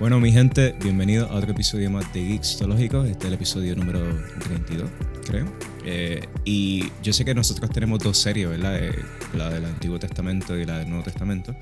Bueno, 0.00 0.18
mi 0.18 0.32
gente, 0.32 0.74
bienvenido 0.82 1.26
a 1.28 1.34
otro 1.34 1.50
episodio 1.50 1.90
más 1.90 2.10
de 2.14 2.22
Geeks 2.24 2.56
Zoológicos. 2.56 3.06
Este 3.06 3.24
es 3.24 3.28
el 3.28 3.34
episodio 3.34 3.76
número 3.76 4.00
32, 4.44 4.90
creo. 5.26 5.44
Eh, 5.84 6.26
y 6.46 6.90
yo 7.02 7.12
sé 7.12 7.22
que 7.26 7.34
nosotros 7.34 7.70
tenemos 7.70 7.98
dos 7.98 8.16
series, 8.16 8.48
¿verdad? 8.48 8.82
Eh, 8.82 8.94
la 9.34 9.50
del 9.50 9.66
Antiguo 9.66 9.98
Testamento 9.98 10.56
y 10.56 10.64
la 10.64 10.78
del 10.78 10.88
Nuevo 10.88 11.04
Testamento. 11.04 11.54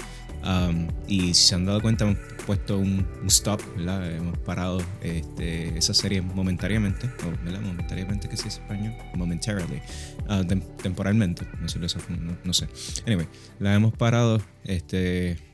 Um, 0.45 0.87
y 1.09 1.35
si 1.35 1.49
se 1.49 1.57
han 1.57 1.67
dado 1.67 1.83
cuenta, 1.83 2.05
hemos 2.05 2.19
puesto 2.47 2.79
un, 2.79 3.05
stop, 3.27 3.61
¿verdad? 3.77 4.09
Hemos 4.09 4.39
parado 4.39 4.81
este, 5.03 5.77
esa 5.77 5.93
serie 5.93 6.23
momentáneamente, 6.23 7.11
¿verdad? 7.45 7.61
Momentáneamente, 7.61 8.29
¿qué 8.29 8.37
se 8.37 8.45
dice 8.45 8.61
español? 8.61 8.95
Momentarily, 9.17 9.83
uh, 10.31 10.45
temporalmente, 10.81 11.45
no 11.61 11.69
sé, 11.69 11.81
no, 11.81 12.37
no 12.45 12.53
sé. 12.53 12.69
Anyway, 13.05 13.27
la 13.59 13.75
hemos 13.75 13.95
parado, 13.95 14.41
este 14.63 15.48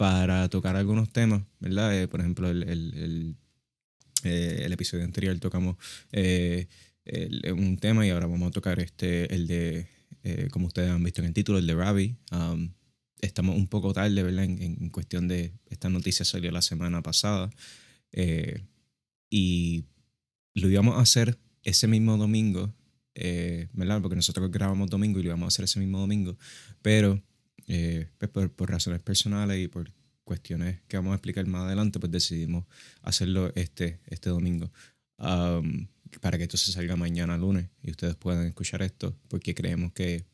para 0.00 0.48
tocar 0.48 0.76
algunos 0.76 1.12
temas, 1.12 1.42
¿verdad? 1.58 1.94
Eh, 1.94 2.08
por 2.08 2.20
ejemplo, 2.20 2.48
el, 2.48 2.62
el, 2.62 3.36
eh, 4.24 4.62
el, 4.64 4.72
episodio 4.72 5.04
anterior 5.04 5.38
tocamos 5.38 5.76
eh, 6.10 6.68
un 7.54 7.76
tema 7.76 8.06
y 8.06 8.08
ahora 8.08 8.26
vamos 8.26 8.48
a 8.48 8.50
tocar 8.50 8.80
este, 8.80 9.30
el 9.34 9.46
de, 9.46 9.88
como 10.52 10.68
ustedes 10.68 10.88
han 10.88 11.04
visto 11.04 11.20
en 11.20 11.26
el 11.26 11.34
título, 11.34 11.58
el 11.58 11.66
de 11.66 11.74
Ravi. 11.74 12.16
Um, 12.32 12.72
estamos 13.20 13.54
un 13.54 13.68
poco 13.68 13.92
tarde, 13.92 14.22
¿verdad? 14.22 14.44
En, 14.44 14.88
cuestión 14.88 15.28
de 15.28 15.52
esta 15.66 15.90
noticia 15.90 16.24
salió 16.24 16.50
la 16.50 16.62
semana 16.62 17.02
pasada 17.02 17.50
y 19.28 19.84
lo 20.54 20.70
íbamos 20.70 20.96
a 20.96 21.02
hacer 21.02 21.38
ese 21.62 21.88
mismo 21.88 22.16
domingo, 22.16 22.74
¿verdad? 23.74 24.00
Porque 24.00 24.16
nosotros 24.16 24.50
grabamos 24.50 24.88
domingo 24.88 25.20
y 25.20 25.24
lo 25.24 25.28
íbamos 25.28 25.44
a 25.44 25.48
hacer 25.48 25.66
ese 25.66 25.78
mismo 25.78 25.98
domingo, 25.98 26.38
pero 26.80 27.22
eh, 27.72 28.08
pues 28.18 28.48
por, 28.50 28.68
razones 28.68 29.00
personales 29.00 29.62
y 29.62 29.68
por 29.68 29.92
cuestiones 30.24 30.80
que 30.88 30.96
vamos 30.96 31.12
a 31.12 31.14
explicar 31.14 31.46
más 31.46 31.62
adelante, 31.62 32.00
pues 32.00 32.10
decidimos 32.10 32.64
hacerlo 33.00 33.52
este, 33.54 34.00
este 34.06 34.28
domingo. 34.28 34.72
para 35.16 36.36
que 36.36 36.42
esto 36.42 36.56
se 36.56 36.72
salga 36.72 36.96
mañana 36.96 37.36
lunes 37.36 37.68
y 37.84 37.92
ustedes 37.92 38.16
puedan 38.16 38.44
escuchar 38.48 38.82
esto, 38.82 39.16
porque 39.28 39.54
creemos 39.54 39.92
que, 39.92 40.24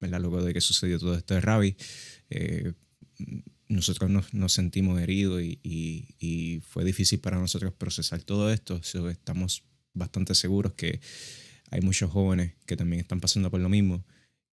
¿verdad? 0.00 0.20
luego 0.20 0.42
de 0.42 0.52
que 0.52 0.60
sucedió 0.60 0.98
todo 0.98 1.16
esto 1.16 1.34
de 1.34 1.40
Ravi, 1.40 1.76
eh, 2.28 2.72
nosotros 3.68 4.10
nos, 4.32 4.52
sentimos 4.52 5.00
heridos 5.00 5.42
y, 5.42 5.60
y, 5.62 6.60
fue 6.66 6.84
difícil 6.84 7.20
para 7.20 7.38
nosotros 7.38 7.72
procesar 7.72 8.20
todo 8.24 8.52
esto. 8.52 8.80
estamos 9.08 9.62
bastante 9.94 10.34
seguros 10.34 10.72
que 10.72 11.00
hay 11.70 11.82
muchos 11.82 12.10
jóvenes 12.10 12.54
que 12.66 12.76
también 12.76 12.98
están 12.98 13.20
pasando 13.20 13.48
por 13.48 13.60
lo 13.60 13.68
mismo 13.68 14.04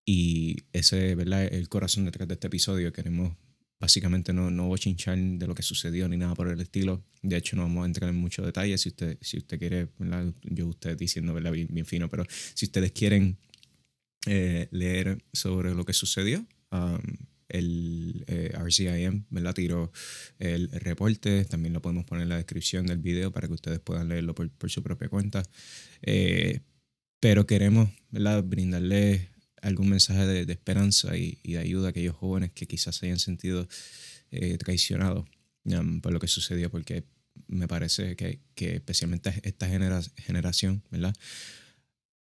y 0.10 0.56
ese 0.72 1.12
es 1.12 1.20
el 1.52 1.68
corazón 1.68 2.06
detrás 2.06 2.30
de 2.30 2.36
este 2.36 2.48
episodio. 2.48 2.94
Queremos 2.94 3.36
básicamente 3.78 4.32
no, 4.32 4.50
no 4.50 4.76
chinchar 4.78 5.18
de 5.18 5.46
lo 5.46 5.54
que 5.54 5.64
sucedió 5.64 6.08
ni 6.08 6.16
nada 6.16 6.34
por 6.34 6.48
el 6.48 6.62
estilo. 6.62 7.04
De 7.22 7.36
hecho, 7.36 7.58
no 7.58 7.64
vamos 7.64 7.84
a 7.84 7.88
entrar 7.88 8.10
en 8.10 8.16
muchos 8.16 8.46
detalles. 8.46 8.80
Si 8.80 8.88
usted, 8.88 9.18
si 9.20 9.38
usted 9.38 9.60
quiere, 9.60 9.90
yo 10.44 10.68
usted 10.68 10.98
diciendo 10.98 11.34
¿verdad? 11.34 11.52
Bien, 11.52 11.86
fino, 11.86 12.10
pero 12.10 12.26
si 12.54 12.66
ustedes 12.66 12.94
quieren 12.94 13.38
eh, 14.28 14.70
leer 14.72 15.22
sobre 15.34 15.76
lo 15.76 15.84
que 15.84 15.92
sucedió, 15.92 16.48
um, 16.72 17.02
el 17.50 18.24
eh, 18.28 18.52
RCIM 18.54 19.26
¿verdad? 19.30 19.54
tiró 19.54 19.92
el, 20.40 20.70
reporte. 20.72 21.44
También 21.44 21.74
lo 21.74 21.82
podemos 21.82 22.06
poner 22.06 22.24
en 22.24 22.30
la 22.30 22.38
descripción 22.38 22.86
del 22.86 23.00
video 23.00 23.34
para 23.34 23.50
que 23.50 23.54
ustedes 23.56 23.82
puedan 23.82 24.08
leerlo 24.08 24.34
por, 24.34 24.50
por 24.52 24.72
su 24.72 24.82
propia 24.82 25.10
cuenta. 25.10 25.44
Eh, 26.02 26.62
pero 27.20 27.46
queremos 27.46 27.90
¿verdad? 28.10 28.42
brindarle 28.42 29.32
algún 29.62 29.90
mensaje 29.90 30.26
de, 30.26 30.52
esperanza 30.52 31.18
y, 31.18 31.40
de 31.44 31.58
ayuda 31.58 31.88
a 31.88 31.90
aquellos 31.90 32.16
jóvenes 32.16 32.52
que 32.54 32.68
quizás 32.68 32.96
se 32.96 33.08
hayan 33.08 33.20
sentido 33.20 33.68
eh, 34.32 34.58
traicionados 34.58 35.26
um, 35.66 36.02
por 36.02 36.14
lo 36.14 36.20
que 36.20 36.28
sucedió, 36.28 36.70
porque 36.70 37.06
me 37.48 37.68
parece 37.68 38.16
que, 38.16 38.42
que 38.56 38.76
especialmente 38.76 39.34
esta 39.44 39.68
generación, 39.68 40.84
¿verdad? 40.92 41.16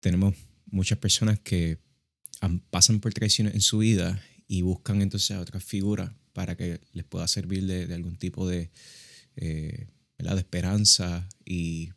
Tenemos 0.01 0.35
muchas 0.67 0.99
personas 0.99 1.41
que 1.41 1.79
pasan 2.71 3.01
por 3.01 3.13
traiciones 3.13 3.55
en 3.55 3.61
su 3.61 3.79
vida 3.79 4.23
y 4.47 4.63
buscan 4.63 5.03
entonces 5.03 5.33
a 5.33 5.41
otras 5.41 5.65
figuras 5.65 6.13
para 6.33 6.57
que 6.57 6.81
les 6.93 7.05
pueda 7.05 7.27
servir 7.27 7.67
de, 7.67 7.93
algún 7.95 8.17
tipo 8.17 8.49
de, 8.49 8.71
eh, 9.37 9.89
¿verdad? 10.19 10.35
de 10.35 10.41
esperanza 10.41 11.29
y 11.45 11.91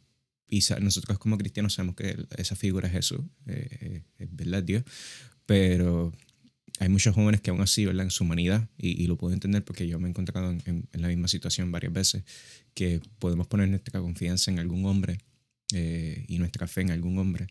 y 0.52 0.62
nosotros 0.82 1.18
como 1.18 1.38
cristianos 1.38 1.74
sabemos 1.74 1.96
que 1.96 2.28
esa 2.38 2.56
figura 2.58 2.88
es 2.88 2.94
Jesús, 2.94 3.22
eh, 3.48 3.68
eh, 3.80 4.04
es 4.20 4.36
verdad 4.36 4.62
Dios, 4.62 4.84
pero 5.46 6.12
hay 6.80 6.90
muchos 6.90 7.16
jóvenes 7.16 7.40
que 7.40 7.52
aún 7.52 7.62
así, 7.62 7.86
¿verdad? 7.86 8.04
En 8.04 8.12
su 8.12 8.26
humanidad, 8.26 8.68
y, 8.78 9.08
lo 9.08 9.16
puedo 9.16 9.34
entender 9.34 9.64
porque 9.64 9.88
yo 9.88 9.98
me 9.98 10.08
he 10.08 10.10
encontrado 10.10 10.52
en, 10.52 10.90
la 10.92 11.08
misma 11.08 11.30
situación 11.30 11.72
varias 11.72 11.94
veces, 11.94 12.24
que 12.74 13.00
podemos 13.18 13.48
poner 13.48 13.70
nuestra 13.70 14.02
confianza 14.02 14.52
en 14.52 14.60
algún 14.60 14.86
hombre 14.86 15.20
eh, 15.74 16.26
y 16.28 16.38
nuestra 16.38 16.68
fe 16.68 16.82
en 16.82 16.92
algún 16.92 17.18
hombre. 17.18 17.48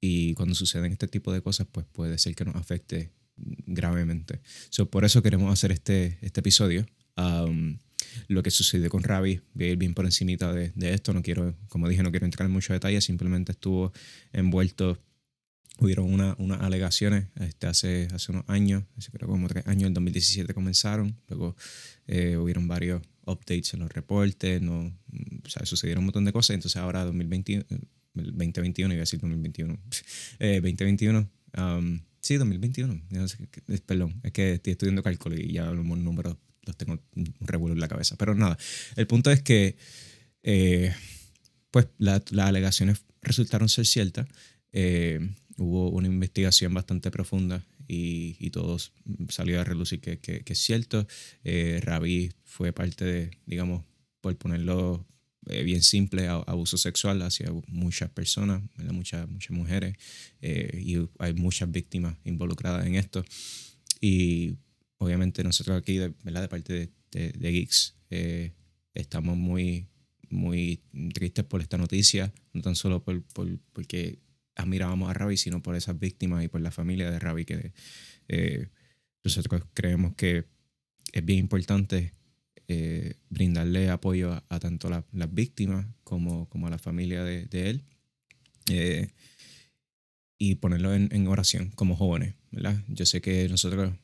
Y 0.00 0.34
cuando 0.34 0.54
suceden 0.54 0.92
este 0.92 1.08
tipo 1.08 1.32
de 1.32 1.42
cosas, 1.42 1.66
pues 1.70 1.84
puede 1.92 2.16
ser 2.16 2.36
que 2.36 2.44
nos 2.44 2.54
afecte 2.54 3.10
gravemente. 3.36 4.40
So, 4.68 4.88
por 4.88 5.04
eso 5.04 5.20
queremos 5.20 5.52
hacer 5.52 5.72
este, 5.72 6.18
este 6.22 6.40
episodio. 6.40 6.86
Um, 7.16 7.78
lo 8.30 8.44
que 8.44 8.50
sucedió 8.52 8.88
con 8.90 9.02
Ravi, 9.02 9.40
voy 9.54 9.66
a 9.66 9.68
ir 9.70 9.76
bien 9.76 9.92
por 9.92 10.04
encimita 10.04 10.52
de, 10.52 10.70
de, 10.76 10.94
esto, 10.94 11.12
no 11.12 11.20
quiero, 11.20 11.56
como 11.68 11.88
dije, 11.88 12.04
no 12.04 12.12
quiero 12.12 12.26
entrar 12.26 12.46
en 12.46 12.52
muchos 12.52 12.72
detalles, 12.72 13.04
simplemente 13.04 13.50
estuvo 13.50 13.92
envuelto, 14.32 15.02
hubieron 15.80 16.12
unas 16.12 16.38
una 16.38 16.54
alegaciones 16.54 17.26
este, 17.40 17.66
hace, 17.66 18.08
hace 18.14 18.30
unos 18.30 18.44
años, 18.46 18.84
creo 19.10 19.28
como 19.28 19.48
tres 19.48 19.66
años, 19.66 19.88
en 19.88 19.94
2017 19.94 20.54
comenzaron, 20.54 21.16
luego 21.28 21.56
eh, 22.06 22.36
hubieron 22.36 22.68
varios 22.68 23.02
updates 23.26 23.74
en 23.74 23.80
los 23.80 23.92
reportes, 23.92 24.62
no, 24.62 24.96
o 25.44 25.48
sea, 25.48 25.66
sucedieron 25.66 26.02
un 26.02 26.06
montón 26.06 26.24
de 26.24 26.32
cosas, 26.32 26.54
entonces 26.54 26.80
ahora 26.80 27.04
2021, 27.04 27.64
2021 28.14 28.94
iba 28.94 29.00
a 29.00 29.02
decir 29.02 29.18
2021, 29.18 29.76
eh, 30.38 30.60
2021, 30.62 31.28
um, 31.58 32.00
sí, 32.20 32.36
2021, 32.36 33.02
perdón, 33.86 34.20
es 34.22 34.30
que 34.30 34.52
estoy 34.52 34.70
estudiando 34.70 35.02
cálculo 35.02 35.34
y 35.34 35.52
ya 35.52 35.66
hablamos 35.66 35.98
números 35.98 36.36
los 36.64 36.76
tengo 36.76 37.02
un 37.14 37.34
revuelo 37.40 37.74
en 37.74 37.80
la 37.80 37.88
cabeza. 37.88 38.16
Pero 38.16 38.34
nada, 38.34 38.58
el 38.96 39.06
punto 39.06 39.30
es 39.30 39.42
que 39.42 39.76
eh, 40.42 40.94
pues 41.70 41.88
las 41.98 42.22
alegaciones 42.36 43.02
resultaron 43.22 43.68
ser 43.68 43.86
ciertas. 43.86 44.26
Eh, 44.72 45.20
hubo 45.56 45.90
una 45.90 46.06
investigación 46.06 46.72
bastante 46.72 47.10
profunda 47.10 47.64
y, 47.86 48.36
y 48.38 48.50
todo 48.50 48.78
salió 49.28 49.60
a 49.60 49.64
relucir 49.64 50.00
que, 50.00 50.18
que, 50.18 50.42
es 50.46 50.58
cierto. 50.58 51.06
Eh, 51.44 51.80
Ravi 51.82 52.32
fue 52.44 52.72
parte 52.72 53.04
de, 53.04 53.30
digamos, 53.46 53.84
por 54.20 54.36
ponerlo 54.36 55.06
eh, 55.46 55.62
bien 55.62 55.82
simple, 55.82 56.28
abuso 56.28 56.76
sexual 56.76 57.22
hacia 57.22 57.50
muchas 57.68 58.10
personas, 58.10 58.62
muchas, 58.92 59.28
muchas 59.28 59.50
mujeres, 59.50 59.96
y 60.40 60.96
hay 61.18 61.34
muchas 61.34 61.70
víctimas 61.70 62.16
involucradas 62.24 62.86
en 62.86 62.94
esto. 62.94 63.24
Y 64.00 64.56
obviamente 65.00 65.42
nosotros 65.42 65.78
aquí, 65.78 65.96
de, 65.96 66.12
¿verdad? 66.22 66.42
de 66.42 66.48
parte 66.48 66.92
de, 67.10 67.32
de, 67.32 67.52
Geeks, 67.52 67.96
eh, 68.10 68.52
estamos 68.94 69.36
muy, 69.36 69.88
muy 70.28 70.82
tristes 71.14 71.44
por 71.44 71.62
esta 71.62 71.78
noticia, 71.78 72.32
no 72.52 72.60
tan 72.60 72.76
solo 72.76 73.02
por, 73.02 73.22
por, 73.22 73.48
porque 73.72 74.18
admirábamos 74.54 75.08
a 75.08 75.14
Ravi, 75.14 75.38
sino 75.38 75.62
por 75.62 75.74
esas 75.74 75.98
víctimas 75.98 76.44
y 76.44 76.48
por 76.48 76.60
la 76.60 76.70
familia 76.70 77.10
de 77.10 77.18
Ravi, 77.18 77.46
que 77.46 77.72
eh, 78.28 78.68
nosotros 79.24 79.62
creemos 79.72 80.14
que 80.16 80.44
es 81.12 81.24
bien 81.24 81.38
importante 81.38 82.12
eh, 82.68 83.14
brindarle 83.30 83.88
apoyo 83.88 84.44
a, 84.48 84.60
tanto 84.60 84.90
las 84.90 85.34
víctimas 85.34 85.86
como, 86.04 86.46
como 86.50 86.66
a 86.66 86.70
la 86.70 86.78
familia 86.78 87.24
de, 87.24 87.46
de 87.46 87.70
él. 87.70 87.84
y 90.38 90.54
ponerlo 90.56 90.94
en, 90.94 91.08
en, 91.12 91.26
oración 91.26 91.70
como 91.70 91.96
jóvenes, 91.96 92.34
¿verdad? 92.50 92.84
Yo 92.88 93.06
sé 93.06 93.22
que 93.22 93.48
nosotros 93.48 93.94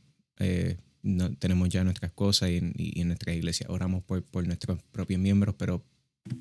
no, 1.06 1.32
tenemos 1.37 1.69
ya 1.69 1.85
nuestras 1.85 2.12
cosas 2.12 2.50
y, 2.50 3.00
en 3.00 3.06
nuestra 3.08 3.32
iglesia 3.32 3.67
oramos 3.69 4.03
por, 4.03 4.47
nuestros 4.47 4.82
propios 4.91 5.20
miembros, 5.20 5.55
pero 5.56 5.85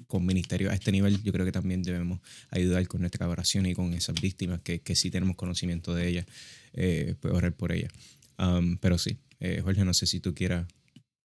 con 0.07 0.25
ministerio 0.25 0.71
a 0.71 0.73
este 0.73 0.91
nivel 0.91 1.21
yo 1.21 1.31
creo 1.31 1.45
que 1.45 1.51
también 1.51 1.83
debemos 1.83 2.19
ayudar 2.49 2.87
con 2.87 3.01
nuestra 3.01 3.29
oración 3.29 3.67
y 3.67 3.75
con 3.75 3.93
esas 3.93 4.19
víctimas 4.19 4.61
que, 4.61 4.81
que 4.81 4.95
sí 4.95 5.11
tenemos 5.11 5.35
conocimiento 5.35 5.93
de 5.93 6.07
ellas, 6.07 6.25
eh, 6.73 7.15
pues 7.19 7.33
orar 7.33 7.53
por 7.53 7.71
ellas. 7.71 7.91
Um, 8.39 8.77
pero 8.77 8.97
sí, 8.97 9.17
eh, 9.39 9.61
Jorge, 9.63 9.85
no 9.85 9.93
sé 9.93 10.07
si 10.07 10.19
tú 10.19 10.33
quieras 10.33 10.67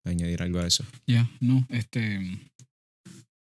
añadir 0.05 0.43
algo 0.43 0.61
a 0.61 0.67
eso. 0.67 0.85
Ya, 1.07 1.31
no, 1.41 1.67
este 1.71 2.21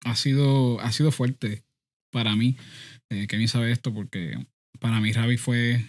ha 0.05 0.17
sido, 0.17 0.81
ha 0.81 0.93
sido 0.93 1.12
fuerte 1.12 1.62
para 2.11 2.35
mí, 2.35 2.56
eh, 3.11 3.26
que 3.26 3.37
mí 3.37 3.49
sabe 3.49 3.73
esto, 3.73 3.93
porque 3.93 4.35
para 4.79 5.00
mí 5.00 5.12
Ravi 5.12 5.37
fue, 5.37 5.85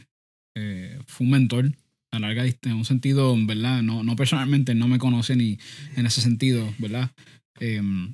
eh, 0.56 1.00
fue 1.08 1.25
un 1.25 1.31
mentor 1.31 1.72
a 2.12 2.19
larga 2.19 2.44
distancia, 2.44 2.72
en 2.72 2.78
un 2.78 2.86
sentido, 2.86 3.36
¿verdad? 3.46 3.81
No, 3.81 4.04
no 4.04 4.16
personalmente, 4.16 4.75
no 4.75 4.88
me 4.88 4.98
conoce 5.00 5.36
ni 5.36 5.58
en 5.96 6.06
ese 6.06 6.22
sentido, 6.22 6.74
¿verdad? 6.78 7.12
Em, 7.60 8.13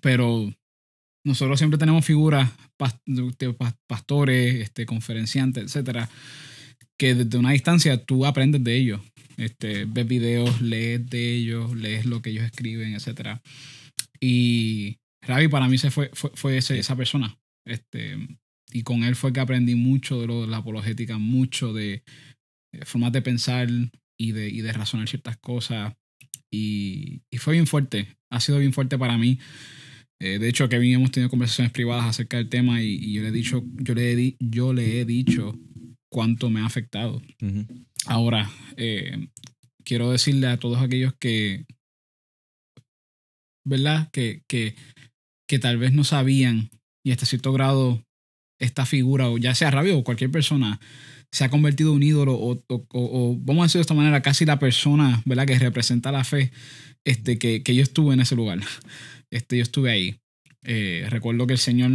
pero 0.00 0.52
nosotros 1.24 1.58
siempre 1.58 1.78
tenemos 1.78 2.04
figuras, 2.04 2.50
pastores, 3.86 4.54
este, 4.56 4.86
conferenciantes, 4.86 5.64
etcétera, 5.64 6.08
que 6.98 7.14
desde 7.14 7.38
una 7.38 7.50
distancia 7.50 8.02
tú 8.04 8.24
aprendes 8.24 8.62
de 8.64 8.76
ellos. 8.76 9.00
Este, 9.36 9.84
ves 9.84 10.06
videos, 10.06 10.62
lees 10.62 11.04
de 11.10 11.34
ellos, 11.34 11.74
lees 11.76 12.06
lo 12.06 12.22
que 12.22 12.30
ellos 12.30 12.44
escriben, 12.44 12.94
etcétera. 12.94 13.42
Y 14.20 14.98
Ravi 15.22 15.48
para 15.48 15.68
mí 15.68 15.76
se 15.78 15.90
fue, 15.90 16.10
fue, 16.14 16.30
fue 16.34 16.56
ese- 16.58 16.78
esa 16.78 16.96
persona. 16.96 17.36
Este, 17.66 18.16
y 18.72 18.82
con 18.82 19.02
él 19.04 19.16
fue 19.16 19.32
que 19.32 19.40
aprendí 19.40 19.74
mucho 19.74 20.20
de, 20.20 20.26
lo, 20.26 20.42
de 20.42 20.46
la 20.48 20.58
apologética, 20.58 21.18
mucho 21.18 21.72
de 21.74 21.94
eh, 21.94 22.02
formas 22.84 23.12
de 23.12 23.22
pensar 23.22 23.68
y 24.18 24.32
de, 24.32 24.48
y 24.48 24.60
de 24.60 24.72
razonar 24.72 25.08
ciertas 25.08 25.36
cosas. 25.38 25.94
Y, 26.50 27.22
y 27.30 27.38
fue 27.38 27.54
bien 27.54 27.66
fuerte, 27.66 28.16
ha 28.30 28.40
sido 28.40 28.58
bien 28.58 28.72
fuerte 28.72 28.98
para 28.98 29.18
mí. 29.18 29.38
Eh, 30.20 30.38
de 30.38 30.48
hecho, 30.48 30.68
Kevin 30.68 30.94
hemos 30.94 31.10
tenido 31.10 31.28
conversaciones 31.28 31.72
privadas 31.72 32.06
acerca 32.06 32.38
del 32.38 32.48
tema 32.48 32.82
y, 32.82 32.94
y 32.94 33.12
yo 33.14 33.22
le 33.22 33.28
he 33.28 33.32
dicho, 33.32 33.62
yo 33.74 33.94
le 33.94 34.12
he, 34.12 34.16
di- 34.16 34.36
yo 34.40 34.72
le 34.72 35.00
he 35.00 35.04
dicho 35.04 35.58
cuánto 36.10 36.48
me 36.48 36.60
ha 36.60 36.66
afectado. 36.66 37.20
Ahora, 38.06 38.50
eh, 38.76 39.28
quiero 39.84 40.10
decirle 40.10 40.46
a 40.46 40.58
todos 40.58 40.80
aquellos 40.80 41.14
que, 41.18 41.66
¿verdad? 43.66 44.08
Que, 44.12 44.42
que, 44.48 44.74
que 45.48 45.58
tal 45.58 45.76
vez 45.76 45.92
no 45.92 46.04
sabían 46.04 46.70
y 47.04 47.10
hasta 47.10 47.26
cierto 47.26 47.52
grado 47.52 48.04
esta 48.58 48.86
figura, 48.86 49.28
o 49.28 49.36
ya 49.36 49.54
sea 49.54 49.70
Rabio 49.70 49.98
o 49.98 50.04
cualquier 50.04 50.30
persona, 50.30 50.80
se 51.32 51.44
ha 51.44 51.50
convertido 51.50 51.90
en 51.90 51.96
un 51.96 52.02
ídolo 52.02 52.34
o, 52.34 52.52
o- 52.52 52.64
o- 52.68 52.86
o, 52.92 53.36
vamos 53.38 53.62
a 53.62 53.64
decirlo 53.66 53.80
de 53.80 53.82
esta 53.82 53.94
manera, 53.94 54.22
casi 54.22 54.44
la 54.44 54.58
persona, 54.58 55.22
¿verdad? 55.24 55.46
Que 55.46 55.58
representa 55.58 56.12
la 56.12 56.24
fe, 56.24 56.50
este, 57.04 57.38
que, 57.38 57.62
que 57.62 57.74
yo 57.74 57.82
estuve 57.82 58.14
en 58.14 58.20
ese 58.20 58.36
lugar. 58.36 58.60
Este, 59.30 59.56
yo 59.56 59.62
estuve 59.62 59.90
ahí. 59.90 60.16
Eh, 60.62 61.06
recuerdo 61.10 61.46
que 61.46 61.52
el 61.54 61.58
Señor, 61.58 61.90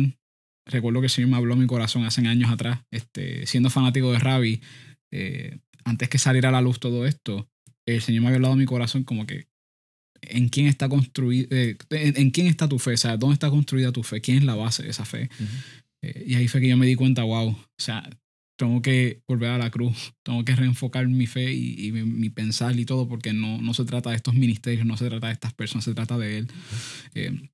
recuerdo 0.65 0.99
que 1.01 1.05
el 1.07 1.11
Señor 1.11 1.29
me 1.31 1.37
habló 1.37 1.55
mi 1.55 1.65
corazón 1.67 2.03
hace 2.05 2.25
años 2.27 2.51
atrás, 2.51 2.79
este, 2.91 3.45
siendo 3.47 3.69
fanático 3.69 4.11
de 4.11 4.19
Ravi, 4.19 4.61
eh, 5.13 5.59
antes 5.83 6.09
que 6.09 6.17
saliera 6.17 6.49
a 6.49 6.51
la 6.51 6.61
luz 6.61 6.79
todo 6.79 7.05
esto, 7.05 7.49
el 7.87 8.01
Señor 8.01 8.21
me 8.21 8.27
había 8.27 8.35
hablado 8.37 8.55
mi 8.55 8.65
corazón 8.65 9.03
como 9.03 9.25
que 9.25 9.47
en 10.21 10.49
quién 10.49 10.67
está 10.67 10.87
construido, 10.87 11.47
en, 11.51 11.77
en 11.89 12.29
quién 12.31 12.47
está 12.47 12.69
tu 12.69 12.77
fe, 12.77 12.93
o 12.93 12.97
sea, 12.97 13.17
dónde 13.17 13.33
está 13.33 13.49
construida 13.49 13.91
tu 13.91 14.03
fe, 14.03 14.21
quién 14.21 14.37
es 14.37 14.43
la 14.43 14.55
base 14.55 14.83
de 14.83 14.89
esa 14.89 15.03
fe. 15.03 15.29
Ujú. 15.39 15.49
Eh, 16.03 16.25
y 16.27 16.35
ahí 16.35 16.47
fue 16.47 16.61
que 16.61 16.67
yo 16.67 16.77
me 16.77 16.85
di 16.85 16.95
cuenta, 16.95 17.23
wow, 17.23 17.49
o 17.49 17.57
sea, 17.79 18.07
tengo 18.57 18.81
que 18.81 19.21
volver 19.27 19.50
a 19.50 19.57
la 19.57 19.69
cruz, 19.71 20.13
tengo 20.24 20.44
que 20.45 20.56
reenfocar 20.56 21.07
mi 21.07 21.27
fe 21.27 21.53
y, 21.53 21.88
y 21.88 21.92
mi, 21.92 22.03
mi 22.03 22.30
pensar 22.30 22.77
y 22.80 22.86
todo, 22.86 23.07
porque 23.07 23.33
no, 23.33 23.62
no 23.62 23.74
se 23.74 23.86
trata 23.86 24.12
de 24.12 24.15
estos 24.18 24.33
ministerios, 24.36 24.86
no 24.86 24.98
se 24.98 25.09
trata 25.09 25.27
de 25.27 25.33
estas 25.33 25.53
personas, 25.53 25.86
se 25.86 25.94
trata 25.94 26.18
de 26.18 26.38
Él. 26.39 26.48
Eh, 27.15 27.50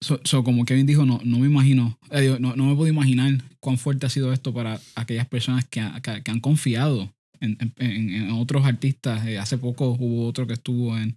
so, 0.00 0.20
so, 0.24 0.42
como 0.44 0.64
Kevin 0.64 0.86
dijo, 0.86 1.04
no, 1.06 1.20
no 1.24 1.38
me 1.38 1.46
imagino, 1.46 1.98
eh, 2.10 2.36
no, 2.40 2.56
no 2.56 2.66
me 2.66 2.74
puedo 2.74 2.88
imaginar 2.88 3.42
cuán 3.60 3.78
fuerte 3.78 4.06
ha 4.06 4.10
sido 4.10 4.32
esto 4.32 4.52
para 4.52 4.80
aquellas 4.94 5.28
personas 5.28 5.64
que, 5.66 5.80
ha- 5.80 6.00
que, 6.00 6.22
que 6.22 6.30
han 6.30 6.40
confiado 6.40 7.14
en, 7.40 7.56
en- 7.78 8.10
en- 8.14 8.30
otros 8.32 8.64
artistas. 8.64 9.26
Eh, 9.26 9.38
hace 9.38 9.58
poco 9.58 9.90
hubo 9.98 10.26
otro 10.26 10.46
que 10.46 10.54
estuvo 10.54 10.96
en, 10.98 11.14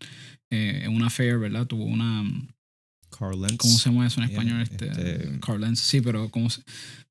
eh, 0.52 0.82
en 0.84 0.94
una 0.96 1.10
fair, 1.10 1.40
¿verdad? 1.40 1.66
Tuvo 1.66 1.86
una, 1.86 2.24
Carl 3.18 3.40
Lentz. 3.42 3.58
¿cómo 3.58 3.78
se 3.78 3.90
llama 3.90 4.06
eso 4.08 4.22
en 4.22 4.28
Yeah, 4.30 4.38
español? 4.40 4.62
Este, 4.62 4.88
este- 4.88 5.40
Carl 5.40 5.62
Lentz, 5.62 5.80
sí, 5.80 6.02
pero 6.02 6.30
¿cómo 6.30 6.50
se, 6.50 6.62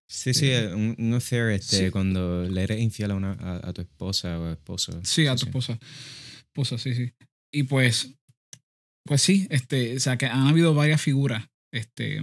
Sí, 0.06 0.34
sí, 0.34 0.50
un, 0.52 0.94
un 0.98 1.14
affair 1.14 1.50
este, 1.50 1.86
Sí. 1.86 1.90
cuando 1.90 2.44
le 2.48 2.62
eres 2.62 2.80
infiel 2.80 3.10
a, 3.12 3.14
una, 3.14 3.32
a, 3.32 3.68
a 3.68 3.72
tu 3.72 3.80
esposa 3.80 4.38
o 4.38 4.52
esposo. 4.52 5.00
Sí, 5.04 5.26
a 5.26 5.34
tu 5.34 5.46
esposa. 5.46 5.78
Esposa, 6.38 6.78
sí, 6.78 6.94
sí. 6.94 7.12
Y 7.52 7.64
pues, 7.64 8.14
pues 9.06 9.22
sí, 9.22 9.46
este, 9.50 9.96
o 9.96 10.00
sea, 10.00 10.16
que 10.18 10.26
han 10.26 10.46
habido 10.46 10.74
varias 10.74 11.00
figuras. 11.00 11.48
Este. 11.72 12.20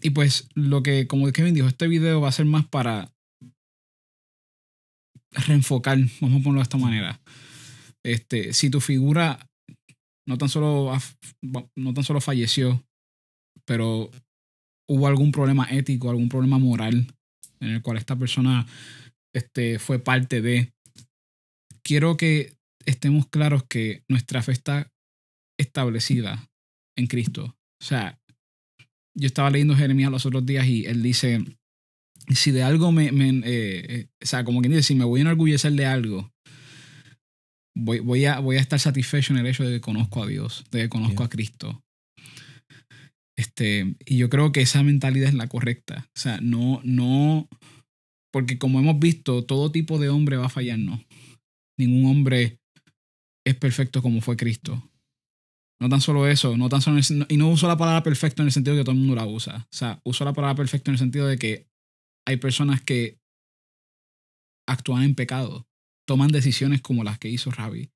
Y 0.00 0.10
pues, 0.10 0.48
lo 0.54 0.82
que, 0.82 1.06
como 1.06 1.30
Kevin 1.32 1.54
dijo, 1.54 1.68
este 1.68 1.88
video 1.88 2.20
va 2.20 2.28
a 2.28 2.32
ser 2.32 2.46
más 2.46 2.66
para 2.66 3.12
reenfocar, 5.30 5.98
vamos 6.20 6.40
a 6.40 6.44
ponerlo 6.44 6.60
de 6.60 6.62
esta 6.62 6.78
manera. 6.78 7.20
Este, 8.04 8.52
si 8.52 8.68
tu 8.68 8.80
figura 8.80 9.48
no 10.26 10.38
tan 10.38 10.48
solo, 10.48 10.92
no 11.76 11.94
tan 11.94 12.04
solo 12.04 12.20
falleció, 12.20 12.84
pero 13.64 14.10
hubo 14.88 15.06
algún 15.06 15.32
problema 15.32 15.66
ético, 15.70 16.10
algún 16.10 16.28
problema 16.28 16.58
moral 16.58 17.06
en 17.60 17.68
el 17.68 17.82
cual 17.82 17.96
esta 17.96 18.16
persona 18.16 18.66
este, 19.34 19.78
fue 19.78 19.98
parte 19.98 20.42
de. 20.42 20.72
Quiero 21.84 22.16
que 22.16 22.54
estemos 22.84 23.28
claros 23.28 23.64
que 23.68 24.04
nuestra 24.08 24.42
fe 24.42 24.52
está 24.52 24.90
establecida 25.58 26.48
en 26.96 27.06
Cristo. 27.06 27.56
O 27.80 27.84
sea, 27.84 28.20
yo 29.16 29.26
estaba 29.26 29.50
leyendo 29.50 29.76
Jeremías 29.76 30.10
los 30.10 30.26
otros 30.26 30.44
días 30.46 30.66
y 30.66 30.86
él 30.86 31.02
dice, 31.02 31.44
si 32.28 32.50
de 32.50 32.62
algo 32.62 32.92
me, 32.92 33.12
me, 33.12 33.28
eh, 33.28 33.42
eh, 33.44 34.08
o 34.22 34.26
sea, 34.26 34.44
como 34.44 34.60
quien 34.60 34.72
dice, 34.72 34.82
si 34.82 34.94
me 34.94 35.04
voy 35.04 35.20
a 35.20 35.22
enorgullecer 35.22 35.72
de 35.72 35.86
algo, 35.86 36.32
voy, 37.74 38.00
voy, 38.00 38.24
a, 38.26 38.38
voy 38.38 38.56
a 38.56 38.60
estar 38.60 38.78
satisfecho 38.78 39.32
en 39.32 39.40
el 39.40 39.46
hecho 39.46 39.64
de 39.64 39.76
que 39.76 39.80
conozco 39.80 40.22
a 40.22 40.26
Dios, 40.26 40.64
de 40.70 40.82
que 40.82 40.88
conozco 40.88 41.22
Yeah. 41.22 41.26
a 41.26 41.28
Cristo. 41.28 41.82
Este, 43.42 43.96
y 44.06 44.18
yo 44.18 44.30
creo 44.30 44.52
que 44.52 44.60
esa 44.60 44.84
mentalidad 44.84 45.28
es 45.28 45.34
la 45.34 45.48
correcta. 45.48 46.08
O 46.16 46.20
sea, 46.20 46.38
no, 46.40 46.80
no, 46.84 47.48
porque 48.32 48.56
como 48.56 48.78
hemos 48.78 49.00
visto, 49.00 49.44
todo 49.44 49.72
tipo 49.72 49.98
de 49.98 50.10
hombre 50.10 50.36
va 50.36 50.46
a 50.46 50.48
fallarnos. 50.48 51.04
Ningún 51.76 52.06
hombre 52.08 52.60
es 53.44 53.56
perfecto 53.56 54.00
como 54.00 54.20
fue 54.20 54.36
Cristo. 54.36 54.88
No 55.80 55.88
tan 55.88 56.00
solo 56.00 56.28
eso, 56.28 56.56
no 56.56 56.68
tan 56.68 56.80
solo 56.80 56.98
el- 56.98 57.26
y 57.28 57.36
no 57.36 57.50
uso 57.50 57.66
la 57.66 57.76
palabra 57.76 58.04
perfecto 58.04 58.42
en 58.42 58.46
el 58.46 58.52
sentido 58.52 58.76
de 58.76 58.82
que 58.82 58.84
todo 58.84 58.94
el 58.94 59.00
mundo 59.00 59.16
la 59.16 59.26
usa. 59.26 59.66
O 59.72 59.76
sea, 59.76 60.00
uso 60.04 60.24
la 60.24 60.32
palabra 60.32 60.54
perfecto 60.54 60.90
en 60.90 60.94
el 60.94 60.98
sentido 61.00 61.26
de 61.26 61.36
que 61.36 61.66
hay 62.24 62.36
personas 62.36 62.80
que 62.80 63.18
actúan 64.68 65.02
en 65.02 65.16
pecado, 65.16 65.66
toman 66.06 66.30
decisiones 66.30 66.80
como 66.80 67.02
las 67.02 67.18
que 67.18 67.28
hizo 67.28 67.50
Ravi, 67.50 67.90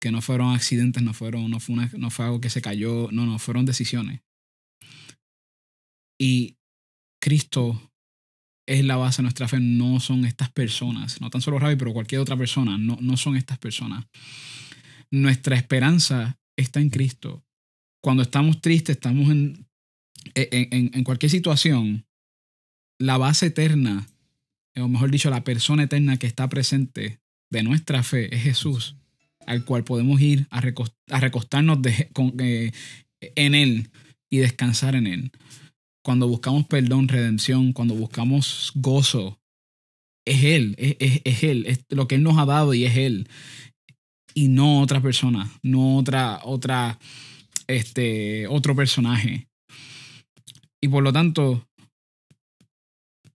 que 0.00 0.10
no 0.12 0.22
fueron 0.22 0.54
accidentes, 0.54 1.02
no 1.02 1.12
fueron, 1.14 1.50
no 1.50 1.60
fue, 1.60 1.74
una- 1.74 1.90
no 1.98 2.10
fue 2.10 2.24
algo 2.24 2.40
que 2.40 2.50
se 2.50 2.62
cayó, 2.62 3.08
no, 3.10 3.26
no, 3.26 3.38
fueron 3.38 3.64
decisiones. 3.66 4.20
Y 6.20 6.56
Cristo 7.22 7.92
es 8.68 8.84
la 8.84 8.96
base 8.96 9.18
de 9.18 9.24
nuestra 9.24 9.48
fe, 9.48 9.58
no 9.60 9.98
son 10.00 10.24
estas 10.24 10.50
personas, 10.50 11.20
no 11.20 11.30
tan 11.30 11.40
solo 11.40 11.58
Ravi, 11.58 11.76
pero 11.76 11.92
cualquier 11.92 12.20
otra 12.20 12.36
persona, 12.36 12.76
no, 12.76 12.98
no 13.00 13.16
son 13.16 13.36
estas 13.36 13.58
personas. 13.58 14.06
Nuestra 15.10 15.56
esperanza 15.56 16.38
está 16.56 16.80
en 16.80 16.90
Cristo. 16.90 17.44
Cuando 18.02 18.22
estamos 18.22 18.60
tristes, 18.60 18.96
estamos 18.96 19.30
en, 19.30 19.66
en- 20.34 20.90
en 20.94 21.04
cualquier 21.04 21.30
situación, 21.30 22.06
la 23.00 23.16
base 23.16 23.46
eterna, 23.46 24.06
o 24.76 24.86
mejor 24.88 25.10
dicho, 25.10 25.30
la 25.30 25.44
persona 25.44 25.84
eterna 25.84 26.18
que 26.18 26.26
está 26.26 26.48
presente 26.48 27.20
de 27.50 27.62
nuestra 27.62 28.02
fe 28.02 28.34
es 28.34 28.42
Jesús, 28.42 28.96
al 29.48 29.64
cual 29.64 29.82
podemos 29.84 30.20
ir 30.20 30.46
a, 30.50 30.60
recos- 30.60 30.94
a 31.10 31.20
recostarnos 31.20 31.80
de- 31.82 32.08
con- 32.12 32.34
eh, 32.38 32.72
en 33.20 33.54
Él 33.54 33.90
y 34.30 34.38
descansar 34.38 34.94
en 34.94 35.06
Él. 35.06 35.32
Cuando 36.04 36.28
buscamos 36.28 36.66
perdón, 36.66 37.08
redención, 37.08 37.72
cuando 37.72 37.94
buscamos 37.94 38.72
gozo, 38.76 39.38
es 40.26 40.44
Él, 40.44 40.74
es, 40.78 40.96
es- 41.00 41.20
es 41.24 41.42
Él, 41.42 41.64
es 41.66 41.80
lo 41.90 42.06
que 42.06 42.16
Él 42.16 42.22
nos 42.22 42.38
ha 42.38 42.44
dado 42.44 42.74
y 42.74 42.84
es 42.84 42.96
Él. 42.96 43.28
Y 44.34 44.48
no 44.48 44.80
otra 44.80 45.00
persona, 45.00 45.50
no 45.62 45.96
otra, 45.96 46.40
otra, 46.44 46.98
este, 47.66 48.46
otro 48.46 48.76
personaje. 48.76 49.48
Y 50.80 50.88
por 50.88 51.02
lo 51.02 51.12
tanto, 51.12 51.66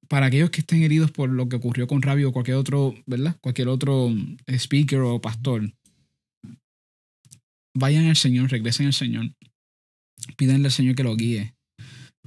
para 0.08 0.27
aquellos 0.27 0.51
que 0.51 0.62
estén 0.62 0.84
heridos 0.84 1.12
por 1.12 1.29
lo 1.29 1.50
que 1.50 1.55
ocurrió 1.55 1.88
con 1.88 2.01
Rabio 2.01 2.29
o 2.29 2.32
cualquier 2.32 2.58
otro, 2.58 2.93
¿verdad? 3.05 3.36
Cualquier 3.41 3.67
otro 3.67 4.10
mm, 4.10 4.38
speaker 4.48 5.00
o 5.00 5.20
pastor, 5.20 5.74
vayan 7.75 8.05
al 8.07 8.15
Señor, 8.15 8.49
regresen 8.51 8.87
al 8.87 8.93
Señor. 8.93 9.31
Pídanle 10.37 10.67
al 10.67 10.71
Señor 10.71 10.95
que 10.95 11.03
los 11.03 11.17
guíe, 11.17 11.53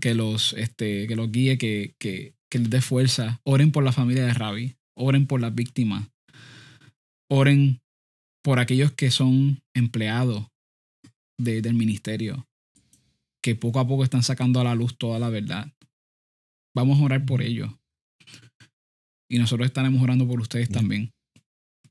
que 0.01 0.15
los, 0.15 0.53
este, 0.55 1.07
que 1.07 1.17
los 1.17 1.31
guíe, 1.31 1.57
que, 1.59 1.95
que, 1.99 2.35
que 2.51 2.59
les 2.59 2.71
dé 2.71 2.81
fuerza. 2.83 3.41
Oren 3.45 3.73
por 3.73 3.85
la 3.85 3.93
familia 3.93 4.27
de 4.27 4.35
Rabi, 4.35 4.77
oren 4.97 5.27
por 5.27 5.41
las 5.41 5.55
víctimas, 5.55 6.09
oren 7.31 7.81
por 8.45 8.59
aquellos 8.59 8.93
que 8.93 9.11
son 9.11 9.61
empleados 9.75 10.47
de- 11.41 11.63
del 11.63 11.75
ministerio, 11.75 12.47
que 13.43 13.55
poco 13.55 13.81
a 13.81 13.87
poco 13.89 14.05
están 14.05 14.23
sacando 14.23 14.61
a 14.61 14.65
la 14.65 14.75
luz 14.75 14.97
toda 14.99 15.19
la 15.19 15.29
verdad. 15.31 15.73
Vamos 16.75 17.01
a 17.01 17.05
orar 17.05 17.25
por 17.25 17.43
ellos. 17.43 17.73
Y 19.31 19.39
nosotros 19.39 19.67
estaremos 19.67 20.03
orando 20.03 20.27
por 20.29 20.41
ustedes 20.41 20.69
también. 20.69 21.11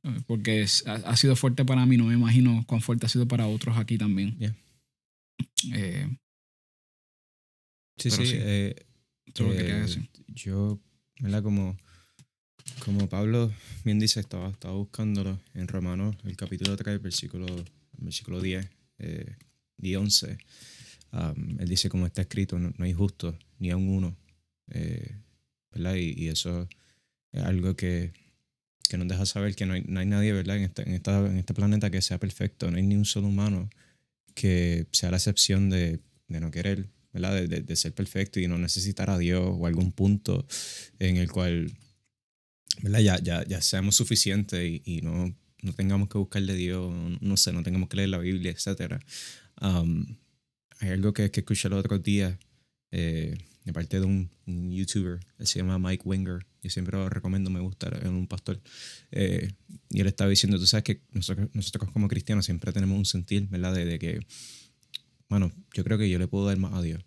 Eh, 0.05 0.21
Porque 0.27 0.61
es- 0.61 0.85
ha, 0.87 0.93
ha 0.95 1.15
sido 1.17 1.35
fuerte 1.35 1.65
para 1.65 1.85
mí, 1.85 1.97
no 1.97 2.05
me 2.05 2.13
imagino 2.13 2.63
cuán 2.67 2.81
fuerte 2.81 3.05
ha 3.05 3.09
sido 3.09 3.27
para 3.27 3.47
otros 3.47 3.77
aquí 3.77 3.97
también. 3.97 4.37
Yeah. 4.37 4.55
Eh, 5.73 6.07
Sí, 7.97 8.11
sí. 8.11 8.25
sí. 8.25 8.35
eh, 8.37 8.75
lo 9.39 9.51
que 9.51 9.59
eh, 9.69 9.73
decir. 9.81 10.09
yo, 10.27 10.79
¿verdad? 11.21 11.41
Como, 11.41 11.77
como 12.83 13.07
Pablo 13.07 13.53
bien 13.85 13.99
dice, 13.99 14.19
estaba, 14.19 14.49
estaba 14.49 14.73
buscándolo 14.75 15.39
en 15.53 15.67
Romanos, 15.67 16.15
el 16.25 16.35
capítulo 16.35 16.75
3, 16.75 17.01
versículo, 17.01 17.45
versículo 17.97 18.41
10 18.41 18.69
eh, 18.99 19.35
y 19.77 19.95
11. 19.95 20.37
um, 21.13 21.59
él 21.59 21.67
dice, 21.69 21.87
como 21.89 22.05
está 22.05 22.21
escrito, 22.21 22.59
no, 22.59 22.73
no 22.77 22.85
hay 22.85 22.93
justo, 22.93 23.37
ni 23.59 23.71
a 23.71 23.77
un 23.77 23.87
uno. 23.87 24.17
eh, 24.67 25.15
¿verdad? 25.71 25.95
Y, 25.95 26.13
y 26.21 26.27
eso 26.27 26.67
es 27.31 27.43
algo 27.43 27.75
que, 27.75 28.11
que 28.87 28.97
nos 28.97 29.07
deja 29.07 29.25
saber 29.25 29.55
que 29.55 29.65
no 29.65 29.73
hay, 29.73 29.83
no 29.87 29.99
hay 29.99 30.05
nadie, 30.05 30.33
¿verdad? 30.33 30.57
En, 30.57 30.63
esta- 30.63 30.83
en, 30.83 30.93
esta, 30.93 31.19
en 31.25 31.37
este 31.37 31.53
planeta 31.53 31.89
que 31.89 32.01
sea 32.01 32.19
perfecto, 32.19 32.69
no 32.71 32.77
hay 32.77 32.83
ni 32.83 32.95
un 32.95 33.05
solo 33.05 33.27
humano 33.27 33.69
que 34.33 34.87
sea 34.91 35.11
la 35.11 35.17
excepción 35.17 35.69
de, 35.69 35.99
de 36.27 36.39
no 36.39 36.51
querer, 36.51 36.89
¿verdad? 37.13 37.33
De, 37.47 37.61
de, 37.61 37.75
ser 37.75 37.93
perfecto 37.93 38.39
y 38.39 38.47
no 38.47 38.57
necesitar 38.57 39.09
a 39.09 39.17
Dios 39.17 39.43
o 39.45 39.65
algún 39.67 39.91
punto 39.91 40.45
en 40.99 41.17
el 41.17 41.31
cual, 41.31 41.71
¿verdad? 42.81 42.99
Ya, 42.99 43.19
ya, 43.19 43.45
ya 43.45 43.61
seamos 43.61 43.95
suficientes 43.95 44.61
y, 44.61 44.81
y 44.85 45.01
no, 45.01 45.33
no 45.61 45.73
tengamos 45.73 46.09
que 46.09 46.17
buscarle 46.17 46.53
a 46.53 46.55
Dios, 46.55 46.93
no 47.21 47.37
sé, 47.37 47.51
no 47.53 47.63
tengamos 47.63 47.89
que 47.89 47.97
leer 47.97 48.09
la 48.09 48.19
Biblia, 48.19 48.51
etc. 48.51 48.99
hay 50.79 50.89
algo 50.89 51.13
que, 51.13 51.31
que 51.31 51.39
escuché 51.41 51.67
el 51.67 51.73
otro 51.73 51.99
día 51.99 52.37
eh, 52.91 53.37
de 53.63 53.73
parte 53.73 53.99
de 53.99 54.05
un, 54.05 54.29
youtuber, 54.45 55.19
él 55.39 55.47
se 55.47 55.59
llama 55.59 55.79
Mike 55.79 56.03
Winger, 56.05 56.45
yo 56.65 56.69
siempre 56.69 56.97
lo 56.97 57.09
recomiendo, 57.09 57.49
me 57.49 57.59
gusta, 57.59 57.89
es 57.89 58.09
un 58.09 58.27
pastor, 58.27 58.61
eh, 59.11 59.53
y 59.89 60.01
él 60.01 60.07
estaba 60.07 60.29
diciendo, 60.29 60.59
tú 60.59 60.67
sabes 60.67 60.83
que 60.83 61.01
nosotros, 61.11 61.49
nosotros 61.53 61.91
como 61.91 62.07
cristianos 62.07 62.45
siempre 62.45 62.73
tenemos 62.73 62.97
un 62.97 63.05
sentir, 63.05 63.47
¿verdad? 63.47 63.73
De, 63.73 63.97
que, 63.99 64.19
bueno, 65.29 65.51
yo 65.73 65.83
creo 65.83 65.97
que 65.97 66.09
yo 66.09 66.19
le 66.19 66.27
puedo 66.27 66.45
dar 66.45 66.57
más 66.57 66.73
a 66.73 66.81
Dios, 66.81 67.03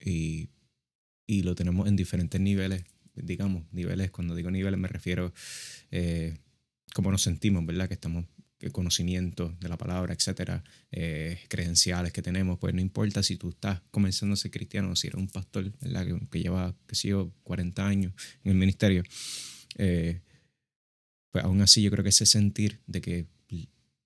y, 0.00 0.48
y 1.26 1.42
lo 1.42 1.54
tenemos 1.54 1.88
en 1.88 1.96
diferentes 1.96 2.40
niveles, 2.40 2.84
digamos, 3.14 3.64
niveles, 3.72 4.10
cuando 4.10 4.34
digo 4.34 4.50
niveles 4.50 4.78
me 4.78 4.88
refiero... 4.88 5.32
Eh, 5.90 6.38
cómo 6.94 7.10
nos 7.10 7.22
sentimos, 7.22 7.64
¿verdad? 7.64 7.88
Que 7.88 7.94
estamos 7.94 8.26
conocimiento 8.72 9.56
de 9.60 9.68
la 9.68 9.78
palabra, 9.78 10.12
etcétera, 10.12 10.62
eh, 10.92 11.38
credenciales 11.48 12.12
que 12.12 12.22
tenemos, 12.22 12.58
pues 12.58 12.74
no 12.74 12.80
importa 12.80 13.22
si 13.22 13.36
tú 13.36 13.50
estás 13.50 13.80
comenzando 13.90 14.34
a 14.34 14.36
ser 14.36 14.50
cristiano, 14.50 14.94
si 14.96 15.06
eres 15.06 15.18
un 15.18 15.28
pastor, 15.28 15.72
¿verdad? 15.80 16.06
Que, 16.30 16.42
lleva, 16.42 16.74
qué 16.86 16.94
sé 16.94 17.08
yo, 17.08 17.32
40 17.42 17.86
años 17.86 18.12
en 18.44 18.52
el 18.52 18.58
ministerio, 18.58 19.02
eh, 19.76 20.20
pues 21.30 21.44
aún 21.44 21.62
así 21.62 21.82
yo 21.82 21.90
creo 21.90 22.02
que 22.02 22.10
ese 22.10 22.26
sentir 22.26 22.80
de 22.86 23.00
que 23.00 23.26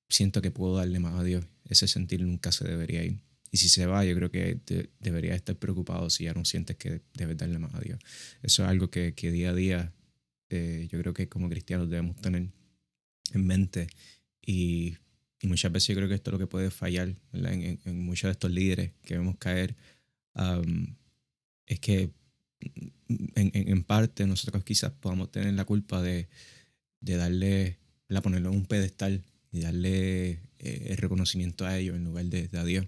siento 0.08 0.40
que 0.40 0.50
puedo 0.50 0.76
darle 0.76 1.00
más 1.00 1.14
a 1.14 1.24
Dios, 1.24 1.44
ese 1.68 1.88
sentir 1.88 2.22
nunca 2.22 2.52
se 2.52 2.66
debería 2.68 3.02
ir. 3.02 3.18
Y 3.50 3.56
si 3.56 3.68
se 3.68 3.86
va, 3.86 4.04
yo 4.04 4.14
creo 4.14 4.30
que 4.30 4.60
debería 5.00 5.34
estar 5.34 5.56
preocupado 5.56 6.10
si 6.10 6.24
ya 6.24 6.34
no 6.34 6.44
sientes 6.44 6.76
que 6.76 7.02
debes 7.14 7.36
darle 7.36 7.58
más 7.58 7.74
a 7.74 7.80
Dios. 7.80 7.98
Eso 8.42 8.64
es 8.64 8.68
algo 8.68 8.90
que, 8.90 9.14
que 9.14 9.30
día 9.30 9.50
a 9.50 9.54
día 9.54 9.92
eh, 10.50 10.88
yo 10.90 11.00
creo 11.00 11.14
que 11.14 11.28
como 11.28 11.48
cristianos 11.48 11.88
debemos 11.88 12.16
tener 12.16 12.48
en 13.32 13.46
mente 13.46 13.88
y, 14.46 14.96
y, 15.40 15.46
muchas 15.46 15.72
veces 15.72 15.88
yo 15.88 15.94
creo 15.96 16.08
que 16.08 16.14
esto 16.14 16.30
es 16.30 16.32
lo 16.32 16.38
que 16.38 16.46
puede 16.46 16.70
fallar 16.70 17.14
en, 17.32 17.80
en, 17.84 18.04
muchos 18.04 18.28
de 18.28 18.32
estos 18.32 18.50
líderes 18.50 18.92
que 19.02 19.16
vemos 19.16 19.36
caer. 19.38 19.76
es 21.66 21.80
que 21.80 22.10
en, 22.60 23.50
en, 23.54 23.82
parte 23.84 24.26
nosotros 24.26 24.64
quizás 24.64 24.92
podamos 24.92 25.30
tener 25.30 25.54
la 25.54 25.64
culpa 25.64 26.02
de, 26.02 26.28
de 27.00 27.16
darle, 27.16 27.78
la 28.08 28.22
ponerlo 28.22 28.50
en 28.50 28.56
un 28.56 28.66
pedestal 28.66 29.22
y 29.52 29.60
darle 29.60 30.30
eh, 30.58 30.86
el 30.90 30.96
reconocimiento 30.96 31.66
a 31.66 31.78
ellos 31.78 31.96
en 31.96 32.04
lugar 32.04 32.26
de, 32.26 32.48
de 32.48 32.58
a 32.58 32.64
Dios. 32.64 32.86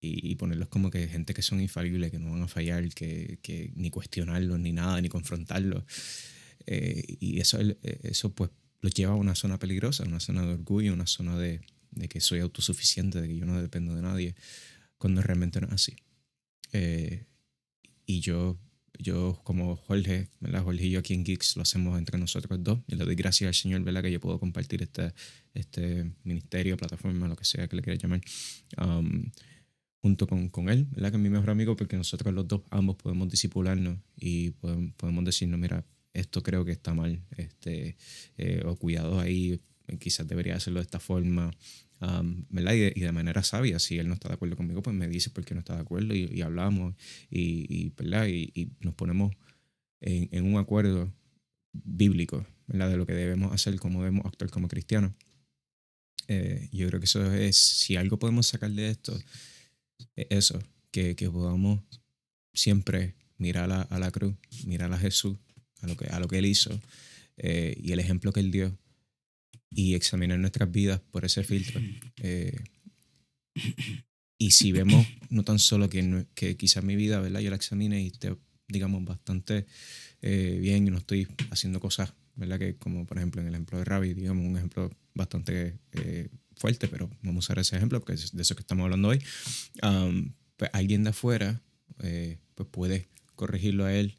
y, 0.00 0.34
ponerlos 0.36 0.68
como 0.68 0.90
que 0.90 1.06
gente 1.06 1.32
que 1.32 1.42
son 1.42 1.60
infalibles, 1.60 2.10
que 2.10 2.18
no 2.18 2.32
van 2.32 2.42
a 2.42 2.48
fallar, 2.48 2.88
que, 2.90 3.38
que 3.42 3.72
ni 3.76 3.90
cuestionarlos, 3.90 4.58
ni 4.58 4.72
nada, 4.72 5.00
ni 5.00 5.08
confrontarlos. 5.08 5.84
Eh, 6.66 7.16
y 7.20 7.40
eso, 7.40 7.58
eso 7.82 8.32
pues 8.32 8.50
los 8.82 8.92
lleva 8.92 9.12
a 9.12 9.16
una 9.16 9.34
zona 9.34 9.58
peligrosa, 9.58 10.02
una 10.04 10.20
zona 10.20 10.44
de 10.44 10.52
orgullo, 10.54 10.92
una 10.92 11.06
zona 11.06 11.38
de, 11.38 11.60
de, 11.92 12.08
que 12.08 12.20
soy 12.20 12.40
autosuficiente, 12.40 13.20
de 13.20 13.28
que 13.28 13.36
yo 13.36 13.46
no 13.46 13.62
dependo 13.62 13.94
de 13.94 14.02
nadie, 14.02 14.34
cuando 14.98 15.22
realmente 15.22 15.60
no 15.60 15.68
es 15.68 15.72
así. 15.74 15.96
Eh, 16.72 17.26
y 18.04 18.20
yo, 18.20 18.58
yo 18.98 19.40
como 19.44 19.76
Jorge, 19.76 20.28
¿verdad? 20.40 20.64
Jorge 20.64 20.86
y 20.86 20.90
yo 20.90 20.98
aquí 20.98 21.14
en 21.14 21.24
Geeks 21.24 21.56
lo 21.56 21.62
hacemos 21.62 21.96
entre 21.96 22.18
nosotros 22.18 22.62
dos 22.62 22.80
y 22.88 22.96
le 22.96 23.04
doy 23.04 23.14
gracias 23.14 23.48
al 23.48 23.54
Señor, 23.54 23.82
¿verdad? 23.84 24.02
Que 24.02 24.10
yo 24.10 24.20
puedo 24.20 24.40
compartir 24.40 24.82
este, 24.82 25.14
este 25.54 26.12
ministerio, 26.24 26.76
plataforma, 26.76 27.28
lo 27.28 27.36
que 27.36 27.44
sea 27.44 27.68
que 27.68 27.76
le 27.76 27.82
quiera 27.82 27.98
llamar. 27.98 28.20
Um, 28.78 29.30
junto 29.98 30.26
con, 30.26 30.48
con, 30.48 30.68
él, 30.68 30.88
¿verdad? 30.90 31.12
que 31.12 31.16
es 31.18 31.22
mi 31.22 31.30
mejor 31.30 31.50
amigo, 31.50 31.76
porque 31.76 31.96
nosotros 31.96 32.34
los 32.34 32.48
dos, 32.48 32.62
ambos 32.70 32.96
podemos 32.96 33.28
disipularnos 33.28 33.98
y 34.16 34.50
podemos, 34.50 34.92
podemos 34.96 35.24
decirnos, 35.24 35.60
mira, 35.60 35.84
esto 36.14 36.42
creo 36.42 36.64
que 36.64 36.72
está 36.72 36.94
mal, 36.94 37.22
este, 37.36 37.96
eh, 38.36 38.62
o 38.64 38.76
cuidado 38.76 39.20
ahí, 39.20 39.60
quizás 39.98 40.26
debería 40.28 40.56
hacerlo 40.56 40.80
de 40.80 40.84
esta 40.84 41.00
forma, 41.00 41.50
¿verdad? 42.48 42.74
Y 42.74 42.80
de, 42.80 42.92
y 42.96 43.00
de, 43.00 43.12
manera 43.12 43.42
sabia, 43.42 43.78
si 43.78 43.98
él 43.98 44.08
no 44.08 44.14
está 44.14 44.28
de 44.28 44.34
acuerdo 44.34 44.56
conmigo, 44.56 44.82
pues 44.82 44.94
me 44.94 45.08
dice 45.08 45.30
por 45.30 45.44
qué 45.44 45.54
no 45.54 45.60
está 45.60 45.74
de 45.74 45.82
acuerdo 45.82 46.14
y, 46.14 46.24
y 46.32 46.42
hablamos 46.42 46.94
y, 47.30 47.66
y, 47.68 47.90
¿verdad? 47.90 48.26
y, 48.26 48.72
nos 48.80 48.94
ponemos 48.94 49.34
en, 50.00 50.28
en, 50.32 50.44
un 50.44 50.58
acuerdo 50.58 51.12
bíblico, 51.72 52.46
¿verdad? 52.66 52.90
De 52.90 52.96
lo 52.96 53.06
que 53.06 53.14
debemos 53.14 53.52
hacer, 53.52 53.78
cómo 53.78 54.00
debemos 54.00 54.26
actuar 54.26 54.50
como 54.50 54.68
cristianos. 54.68 55.12
Eh, 56.28 56.68
yo 56.72 56.88
creo 56.88 57.00
que 57.00 57.06
eso 57.06 57.32
es, 57.32 57.56
si 57.56 57.96
algo 57.96 58.18
podemos 58.18 58.46
sacar 58.46 58.70
de 58.70 58.90
esto, 58.90 59.16
es 60.16 60.26
eso, 60.30 60.62
que, 60.90 61.14
que 61.14 61.30
podamos 61.30 61.80
siempre 62.52 63.14
mirar 63.38 63.70
a, 63.70 63.82
a 63.82 63.98
la 63.98 64.10
cruz, 64.10 64.34
mirar 64.66 64.92
a 64.92 64.98
Jesús 64.98 65.38
a 65.82 65.86
lo 65.86 65.96
que, 65.96 66.06
a 66.06 66.20
lo 66.20 66.28
que 66.28 66.38
Él 66.38 66.46
hizo 66.46 66.80
eh, 67.36 67.76
y 67.82 67.92
el 67.92 67.98
ejemplo 67.98 68.32
que 68.32 68.40
Él 68.40 68.50
dio 68.50 68.78
y 69.70 69.94
examinar 69.94 70.38
nuestras 70.38 70.70
vidas 70.70 71.00
por 71.10 71.24
ese 71.24 71.44
filtro. 71.44 71.80
Eh, 72.22 72.56
y 74.38 74.50
si 74.52 74.72
vemos 74.72 75.06
no 75.30 75.44
tan 75.44 75.58
solo 75.58 75.88
que, 75.88 76.26
que 76.34 76.56
quizás 76.56 76.84
mi 76.84 76.96
vida, 76.96 77.20
¿verdad? 77.20 77.40
Yo 77.40 77.50
la 77.50 77.56
examine 77.56 78.02
y 78.02 78.08
esté, 78.08 78.36
digamos, 78.68 79.04
bastante 79.04 79.66
eh, 80.20 80.58
bien 80.60 80.86
y 80.86 80.90
no 80.90 80.98
estoy 80.98 81.26
haciendo 81.50 81.80
cosas, 81.80 82.12
¿verdad? 82.36 82.58
Que 82.58 82.76
como 82.76 83.06
por 83.06 83.18
ejemplo 83.18 83.40
en 83.40 83.48
el 83.48 83.54
ejemplo 83.54 83.78
de 83.78 83.84
Ravi, 83.84 84.14
digamos, 84.14 84.44
un 84.46 84.56
ejemplo 84.56 84.90
bastante 85.14 85.78
fuerte, 86.56 86.88
pero 86.88 87.10
vamos 87.22 87.36
a 87.36 87.46
usar 87.46 87.58
ese 87.58 87.76
ejemplo 87.76 87.98
porque 88.00 88.14
es 88.14 88.34
de 88.34 88.42
eso 88.42 88.54
que 88.54 88.60
estamos 88.60 88.84
hablando 88.84 89.08
hoy. 89.08 89.22
Um, 89.82 90.32
pues 90.56 90.70
alguien 90.74 91.02
de 91.02 91.10
afuera 91.10 91.62
pues 91.96 92.68
puede 92.70 93.08
corregirlo 93.34 93.84
a 93.84 93.94
él 93.94 94.18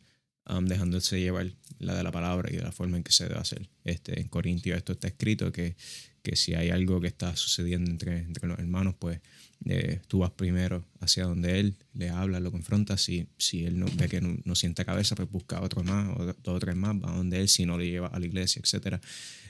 dejándose 0.64 1.20
llevar 1.20 1.52
la 1.80 1.96
de 1.96 2.04
la 2.04 2.12
palabra 2.12 2.50
y 2.52 2.56
de 2.56 2.64
la 2.64 2.72
forma 2.72 2.98
en 2.98 3.04
que 3.04 3.12
se 3.12 3.26
debe 3.26 3.40
hacer. 3.40 3.70
Este, 3.84 4.20
en 4.20 4.28
Corintios 4.28 4.78
esto 4.78 4.94
está 4.94 5.08
escrito 5.08 5.52
que, 5.52 5.76
que 6.22 6.36
si 6.36 6.54
hay 6.54 6.70
algo 6.70 7.02
que 7.02 7.08
está 7.08 7.36
sucediendo 7.36 7.92
entre, 7.92 8.26
los 8.42 8.60
hermanos, 8.60 8.96
pues 8.98 9.20
eh, 9.66 10.02
tú 10.08 10.20
vas 10.20 10.32
primero 10.32 10.86
hacia 11.00 11.26
donde 11.26 11.60
él, 11.60 11.76
le 11.94 12.10
hablas, 12.10 12.42
lo 12.42 12.52
confrontas. 12.52 13.02
Si, 13.02 13.28
si 13.38 13.66
él 13.66 13.80
no 13.80 13.86
ve 13.96 14.08
que 14.08 14.22
no, 14.22 14.38
no 14.44 14.56
siente 14.56 14.86
cabeza, 14.86 15.16
pues 15.16 15.30
busca 15.30 15.62
otro 15.62 15.84
más 15.84 16.18
o 16.18 16.26
dos 16.26 16.38
o 16.46 16.60
tres 16.60 16.76
más, 16.76 16.96
va 16.96 17.12
donde 17.12 17.40
él, 17.40 17.50
si 17.50 17.66
no 17.66 17.78
le 17.78 17.90
lleva 17.90 18.08
a 18.08 18.20
la 18.20 18.26
iglesia, 18.26 18.62
etc. 18.64 19.02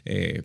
Eh, 0.05 0.43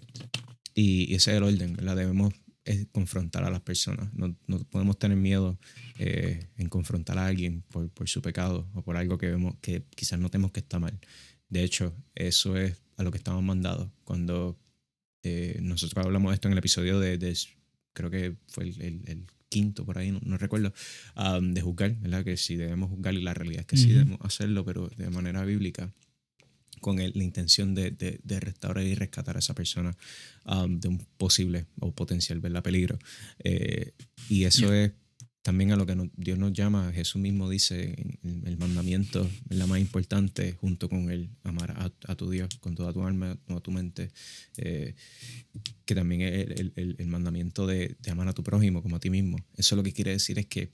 y, 0.75 1.13
y, 1.13 1.15
ese 1.15 1.33
es 1.33 1.37
el 1.39 1.43
orden, 1.43 1.75
¿verdad? 1.75 1.97
Debemos 1.97 2.35
es 2.69 2.87
confrontar 2.93 3.45
a 3.45 3.51
las 3.51 3.63
personas. 3.63 4.13
No, 4.13 4.37
no 4.47 4.59
podemos 4.65 4.99
tener 4.99 5.17
miedo 5.17 5.59
eh, 5.99 6.49
en 6.59 6.69
confrontar 6.69 7.19
a 7.19 7.27
alguien 7.27 7.63
por, 7.63 7.89
por, 7.91 8.09
su 8.09 8.21
pecado 8.21 8.69
o 8.75 8.83
por 8.83 8.97
algo 8.97 9.17
que 9.17 9.29
vemos 9.31 9.55
que 9.63 9.85
quizás 9.97 10.19
notemos 10.21 10.53
que 10.53 10.61
está 10.61 10.79
mal. 10.79 10.99
De 11.49 11.65
hecho, 11.65 11.95
eso 12.15 12.59
es 12.59 12.77
a 12.99 13.03
lo 13.03 13.11
que 13.11 13.17
estamos 13.17 13.43
mandados. 13.43 13.89
Cuando 14.05 14.59
eh, 15.23 15.59
nosotros 15.63 16.05
hablamos 16.05 16.31
de 16.31 16.35
esto 16.35 16.49
en 16.49 16.53
el 16.53 16.59
episodio 16.59 17.01
de, 17.01 17.17
de 17.17 17.39
creo 17.95 18.11
que 18.11 18.37
fue 18.49 18.65
el, 18.65 19.03
el, 19.07 19.25
quinto 19.49 19.87
por 19.87 19.97
ahí, 19.97 20.13
no, 20.13 20.37
recuerdo, 20.37 20.75
um, 21.17 21.55
de 21.55 21.63
juzgar, 21.63 21.95
¿verdad? 22.01 22.23
Que 22.23 22.37
si 22.37 22.57
debemos 22.57 22.91
juzgar 22.91 23.15
y 23.15 23.23
la 23.23 23.33
realidad 23.33 23.61
es 23.61 23.67
que 23.67 23.79
sí 23.79 23.89
debemos 23.89 24.19
hacerlo, 24.21 24.63
pero 24.63 24.91
de 24.95 25.09
manera 25.09 25.43
bíblica 25.47 25.91
con 26.81 26.97
la 26.97 27.25
intención 27.25 27.75
de, 27.75 27.91
de, 27.91 28.21
de, 28.23 28.41
restaurar 28.41 28.85
y 28.85 28.95
rescatar 28.95 29.37
a 29.37 29.41
esa 29.41 29.55
persona 29.55 29.97
um, 30.45 30.79
de 30.79 30.89
un 30.89 30.99
posible 31.17 31.67
o 31.81 31.93
potencial 31.93 32.41
¿verdad? 32.41 32.63
peligro. 32.63 32.99
Eh, 33.39 33.93
y 34.29 34.45
eso 34.45 34.73
es 34.73 34.93
también 35.43 35.73
a 35.73 35.77
lo 35.77 35.87
que 35.87 35.97
Dios 36.17 36.39
nos 36.39 36.53
llama. 36.53 36.93
Jesús 36.93 37.21
mismo 37.21 37.49
dice 37.49 37.95
en 38.23 38.47
el 38.47 38.59
mandamiento, 38.59 39.29
la 39.49 39.67
más 39.67 39.81
importante, 39.81 40.53
junto 40.53 40.89
con 40.89 41.11
el 41.11 41.31
amar 41.43 41.75
a, 42.07 42.15
tu 42.15 42.31
Dios 42.31 42.49
con 42.61 42.75
toda 42.75 42.93
tu 42.93 43.03
alma, 43.05 43.39
toda 43.47 43.61
tu 43.61 43.71
mente, 43.71 44.11
eh, 44.57 44.95
que 45.85 45.95
también 45.95 46.21
es 46.23 46.51
el, 46.61 46.73
el, 46.77 46.97
el 46.99 47.07
mandamiento 47.07 47.67
de, 47.67 47.97
de 47.99 48.11
amar 48.11 48.29
a 48.29 48.35
tu 48.35 48.43
prójimo 48.43 48.83
como 48.83 48.97
a 48.97 49.01
ti 49.01 49.11
mismo. 49.11 49.39
Eso 49.57 49.77
lo 49.77 49.83
que 49.83 49.93
quiere 49.93 50.11
decir 50.11 50.39
es 50.39 50.47
que 50.47 50.73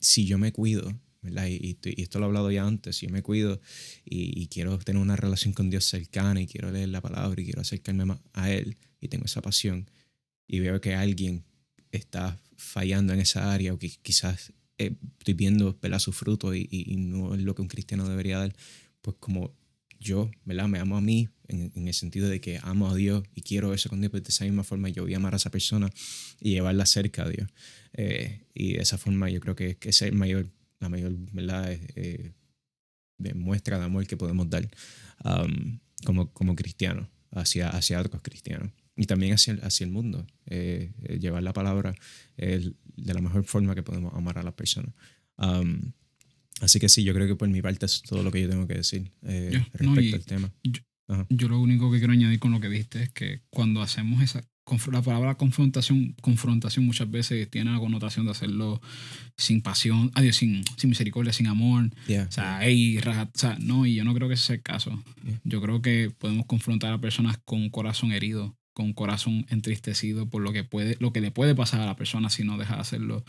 si 0.00 0.26
yo 0.26 0.38
me 0.38 0.52
cuido, 0.52 0.98
y, 1.28 1.78
esto 1.96 2.18
lo 2.18 2.26
he 2.26 2.28
hablado 2.28 2.50
ya 2.50 2.66
antes, 2.66 3.00
yo 3.00 3.10
me 3.10 3.22
cuido 3.22 3.60
y, 4.04 4.46
quiero 4.48 4.78
tener 4.78 5.00
una 5.00 5.16
relación 5.16 5.52
con 5.52 5.70
Dios 5.70 5.84
cercana 5.84 6.40
y 6.40 6.46
quiero 6.46 6.70
leer 6.70 6.88
la 6.88 7.00
palabra 7.00 7.40
y 7.40 7.44
quiero 7.44 7.60
acercarme 7.60 8.04
más 8.04 8.18
a 8.32 8.50
Él 8.50 8.76
y 9.00 9.08
tengo 9.08 9.24
esa 9.26 9.42
pasión 9.42 9.90
y 10.46 10.60
veo 10.60 10.80
que 10.80 10.94
alguien 10.94 11.44
está 11.90 12.38
fallando 12.56 13.12
en 13.12 13.20
esa 13.20 13.52
área 13.52 13.72
o 13.72 13.78
que 13.78 13.88
quizás 13.88 14.52
eh, 14.78 14.94
estoy 15.18 15.34
viendo 15.34 15.78
su 15.98 16.12
fruto 16.12 16.54
y, 16.54 16.68
y, 16.70 16.96
no 16.96 17.34
es 17.34 17.40
lo 17.40 17.54
que 17.54 17.62
un 17.62 17.68
cristiano 17.68 18.08
debería 18.08 18.38
dar, 18.38 18.54
pues 19.00 19.16
como 19.18 19.54
yo, 19.98 20.30
¿verdad? 20.44 20.68
Me 20.68 20.78
amo 20.78 20.96
a 20.96 21.00
mí 21.00 21.28
en, 21.48 21.72
en, 21.74 21.88
el 21.88 21.94
sentido 21.94 22.28
de 22.28 22.40
que 22.40 22.60
amo 22.62 22.90
a 22.90 22.94
Dios 22.94 23.24
y 23.34 23.42
quiero 23.42 23.72
eso 23.72 23.88
con 23.88 24.00
Dios, 24.00 24.10
pues 24.10 24.22
de 24.22 24.28
esa 24.28 24.44
misma 24.44 24.64
forma 24.64 24.88
yo 24.88 25.04
voy 25.04 25.14
a 25.14 25.16
amar 25.16 25.34
a 25.34 25.36
esa 25.38 25.50
persona 25.50 25.90
y 26.40 26.50
llevarla 26.50 26.86
cerca 26.86 27.24
a 27.24 27.28
Dios. 27.28 27.48
Eh, 27.94 28.42
y 28.54 28.74
de 28.74 28.82
esa 28.82 28.98
forma 28.98 29.30
yo 29.30 29.40
creo 29.40 29.56
que, 29.56 29.76
que 29.76 29.88
es 29.88 30.02
el 30.02 30.14
mayor 30.14 30.50
la 30.80 30.88
mayor 30.88 31.12
¿verdad? 31.32 31.72
Eh, 31.72 32.32
de 33.18 33.34
muestra 33.34 33.78
de 33.78 33.84
amor 33.84 34.06
que 34.06 34.16
podemos 34.16 34.48
dar 34.50 34.68
um, 35.24 35.78
como, 36.04 36.32
como 36.32 36.54
cristianos 36.54 37.08
hacia, 37.32 37.70
hacia 37.70 38.00
otros 38.00 38.22
cristianos. 38.22 38.70
y 38.96 39.06
también 39.06 39.32
hacia, 39.34 39.54
hacia 39.62 39.84
el 39.84 39.90
mundo. 39.90 40.26
Eh, 40.46 40.92
eh, 41.04 41.18
llevar 41.18 41.42
la 41.42 41.52
palabra 41.52 41.94
de 42.36 42.74
la 42.96 43.20
mejor 43.20 43.44
forma 43.44 43.74
que 43.74 43.82
podemos 43.82 44.12
amar 44.14 44.38
a 44.38 44.42
las 44.42 44.54
personas. 44.54 44.94
Um, 45.38 45.92
así 46.60 46.78
que 46.78 46.88
sí, 46.88 47.04
yo 47.04 47.14
creo 47.14 47.26
que 47.26 47.36
por 47.36 47.48
mi 47.48 47.62
parte 47.62 47.86
es 47.86 48.02
todo 48.02 48.22
lo 48.22 48.30
que 48.30 48.42
yo 48.42 48.48
tengo 48.48 48.66
que 48.66 48.74
decir 48.74 49.12
respecto 49.22 50.16
al 50.16 50.24
tema. 50.24 50.52
Yo, 51.28 51.48
lo 51.48 51.60
único 51.60 51.90
que 51.90 51.98
quiero 51.98 52.12
añadir 52.12 52.38
con 52.38 52.52
lo 52.52 52.60
que 52.60 52.68
dijiste 52.68 53.02
es 53.02 53.10
que 53.10 53.42
cuando 53.50 53.80
hacemos 53.80 54.22
esa 54.22 54.42
la 54.92 55.02
palabra 55.02 55.36
confrontación, 55.36 56.14
confrontación 56.20 56.84
muchas 56.84 57.08
veces 57.10 57.48
tiene 57.50 57.70
la 57.70 57.78
connotación 57.78 58.24
de 58.24 58.32
hacerlo 58.32 58.80
sin 59.36 59.62
pasión, 59.62 60.10
adiós, 60.14 60.36
sin, 60.36 60.64
sin 60.76 60.90
misericordia, 60.90 61.32
sin 61.32 61.46
amor. 61.46 61.90
o 62.08 62.32
sea, 62.32 62.58
hey, 62.62 62.98
o 62.98 63.38
sea, 63.38 63.56
no, 63.60 63.86
y 63.86 63.94
yo 63.94 64.04
no 64.04 64.14
creo 64.14 64.28
que 64.28 64.34
ese 64.34 64.44
sea 64.44 64.56
el 64.56 64.62
caso. 64.62 65.02
Yo 65.44 65.60
creo 65.60 65.82
que 65.82 66.10
podemos 66.18 66.46
confrontar 66.46 66.92
a 66.92 67.00
personas 67.00 67.38
con 67.44 67.60
un 67.60 67.70
corazón 67.70 68.10
herido, 68.10 68.56
con 68.74 68.86
un 68.86 68.92
corazón 68.92 69.46
entristecido 69.50 70.28
por 70.28 70.42
lo 70.42 70.52
que 70.52 70.64
puede, 70.64 70.96
lo 70.98 71.12
que 71.12 71.20
le 71.20 71.30
puede 71.30 71.54
pasar 71.54 71.80
a 71.80 71.86
la 71.86 71.96
persona 71.96 72.28
si 72.28 72.42
no 72.42 72.58
deja 72.58 72.74
de 72.74 72.80
hacerlo. 72.80 73.24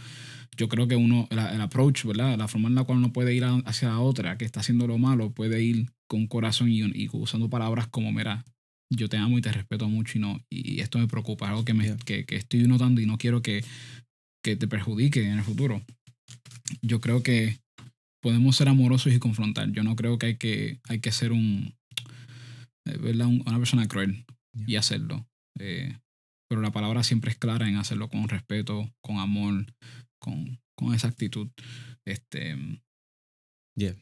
Yo 0.58 0.70
creo 0.70 0.88
que 0.88 0.96
uno, 0.96 1.28
el, 1.30 1.62
approach, 1.62 2.04
¿verdad? 2.04 2.36
La 2.38 2.48
forma 2.48 2.68
en 2.68 2.76
la 2.76 2.84
cual 2.84 2.98
uno 2.98 3.14
puede 3.14 3.36
ir 3.36 3.46
hacia 3.66 3.90
la 3.90 4.00
otra 4.00 4.38
que 4.38 4.46
está 4.46 4.62
haciendo 4.62 4.88
lo 4.88 4.98
malo, 4.98 5.32
puede 5.32 5.62
ir 5.62 5.92
con 6.08 6.22
un 6.22 6.28
corazón 6.28 6.72
y, 6.72 6.80
y 6.80 7.10
usando 7.12 7.50
palabras 7.50 7.88
como, 7.88 8.12
mira, 8.12 8.44
yo 8.90 9.10
te 9.10 9.18
amo 9.18 9.38
y 9.38 9.42
te 9.42 9.52
respeto 9.52 9.90
mucho 9.90 10.18
y, 10.18 10.22
no, 10.22 10.40
y 10.50 10.80
esto 10.82 11.00
me 11.00 11.08
preocupa, 11.08 11.50
algo 11.50 11.66
que, 11.66 11.74
me, 11.74 11.98
que, 11.98 12.26
que, 12.26 12.36
estoy 12.36 12.68
notando 12.68 13.02
y 13.02 13.06
no 13.06 13.18
quiero 13.18 13.42
que, 13.42 13.64
que 14.44 14.56
te 14.56 14.68
perjudique 14.68 15.26
en 15.26 15.38
el 15.38 15.44
futuro. 15.44 15.82
Yo 16.82 17.02
creo 17.02 17.24
que 17.24 17.60
podemos 18.22 18.56
ser 18.56 18.70
amorosos 18.70 19.14
y 19.14 19.20
confrontar. 19.20 19.72
Yo 19.72 19.84
no 19.84 19.96
creo 19.96 20.18
que 20.18 20.26
hay 20.28 20.38
que, 20.38 20.80
hay 20.88 21.00
que 21.00 21.12
ser 21.12 21.32
un, 21.32 21.74
eh, 22.86 22.98
¿verdad? 22.98 23.28
una 23.28 23.58
persona 23.58 23.88
cruel 23.88 24.26
y 24.66 24.76
hacerlo. 24.76 25.28
Eh, 25.60 25.98
pero 26.50 26.62
la 26.62 26.72
palabra 26.72 27.04
siempre 27.04 27.32
es 27.32 27.38
clara 27.38 27.68
en 27.68 27.76
hacerlo 27.76 28.10
con 28.10 28.30
respeto, 28.30 28.90
con 29.02 29.20
amor, 29.20 29.66
con, 30.20 30.60
con 30.78 30.94
esa 30.94 31.10
actitud. 31.10 31.50
Este, 32.06 32.56
yeah. 33.76 33.96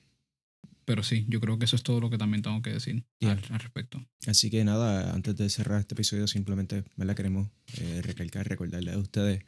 Pero 0.85 1.01
sí, 1.01 1.25
yo 1.27 1.39
creo 1.41 1.57
que 1.57 1.65
eso 1.65 1.75
es 1.75 1.83
todo 1.83 1.99
lo 1.99 2.09
que 2.09 2.17
también 2.17 2.43
tengo 2.43 2.61
que 2.61 2.69
decir 2.69 3.03
al, 3.21 3.41
respecto. 3.59 4.05
Así 4.27 4.51
que 4.51 4.63
nada, 4.63 5.13
antes 5.13 5.35
de 5.35 5.49
cerrar 5.49 5.79
este 5.79 5.95
episodio, 5.95 6.27
simplemente 6.27 6.83
me 6.95 7.05
la 7.05 7.15
queremos 7.15 7.49
eh, 7.79 8.01
recalcar, 8.03 8.47
recordarle 8.47 8.91
a 8.93 8.99
ustedes, 8.99 9.43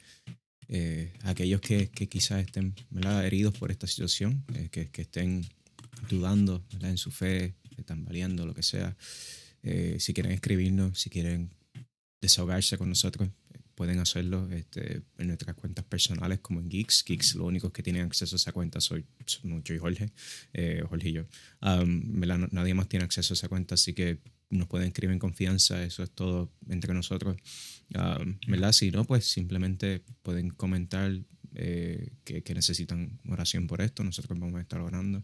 eh, 0.68 1.14
aquellos 1.22 1.60
que, 1.60 1.90
que, 1.90 2.08
quizás 2.08 2.44
estén 2.44 2.74
heridos 3.22 3.56
por 3.56 3.70
esta 3.70 3.86
situación, 3.86 4.44
eh, 4.54 4.68
que, 4.70 4.90
que, 4.90 5.02
estén 5.02 5.46
dudando 6.10 6.66
en 6.80 6.98
su 6.98 7.10
fe, 7.10 7.54
están 7.76 8.04
valiendo, 8.04 8.44
lo 8.44 8.54
que 8.54 8.62
sea. 8.62 8.96
Eh, 9.62 9.96
si 9.98 10.12
quieren 10.12 10.32
escribirnos, 10.32 11.00
si 11.00 11.08
quieren 11.08 11.54
desahogarse 12.20 12.76
con 12.76 12.88
nosotros, 12.88 13.30
pueden 13.78 14.00
hacerlo 14.00 14.50
este, 14.50 15.02
en 15.18 15.28
nuestras 15.28 15.54
cuentas 15.54 15.84
personales 15.84 16.40
como 16.40 16.58
en 16.58 16.68
Geeks. 16.68 17.04
Geeks, 17.04 17.36
los 17.36 17.46
únicos 17.46 17.70
que 17.70 17.80
tienen 17.80 18.02
acceso 18.02 18.34
a 18.34 18.38
esa 18.38 18.50
cuenta 18.50 18.80
soy, 18.80 19.06
yo 19.44 19.72
y 19.72 19.78
Jorge, 19.78 20.10
eh, 20.52 20.82
Jorge 20.88 21.10
y 21.10 21.12
yo. 21.12 21.22
nadie 21.60 22.74
más 22.74 22.88
tiene 22.88 23.04
acceso 23.04 23.34
a 23.34 23.36
esa 23.36 23.48
cuenta, 23.48 23.76
así 23.76 23.94
que 23.94 24.18
nos 24.50 24.66
pueden 24.66 24.88
escribir 24.88 25.12
en 25.12 25.20
confianza, 25.20 25.80
eso 25.84 26.02
es 26.02 26.10
todo 26.10 26.52
entre 26.68 26.92
nosotros. 26.92 27.36
¿verdad? 28.48 28.72
Si 28.72 28.90
no, 28.90 29.04
pues 29.04 29.26
simplemente 29.26 30.02
pueden 30.24 30.50
comentar 30.50 31.12
eh, 31.54 32.16
que, 32.24 32.42
que, 32.42 32.54
necesitan 32.54 33.20
oración 33.28 33.68
por 33.68 33.80
esto, 33.80 34.02
nosotros 34.02 34.36
vamos 34.40 34.58
a 34.58 34.62
estar 34.62 34.80
orando. 34.80 35.22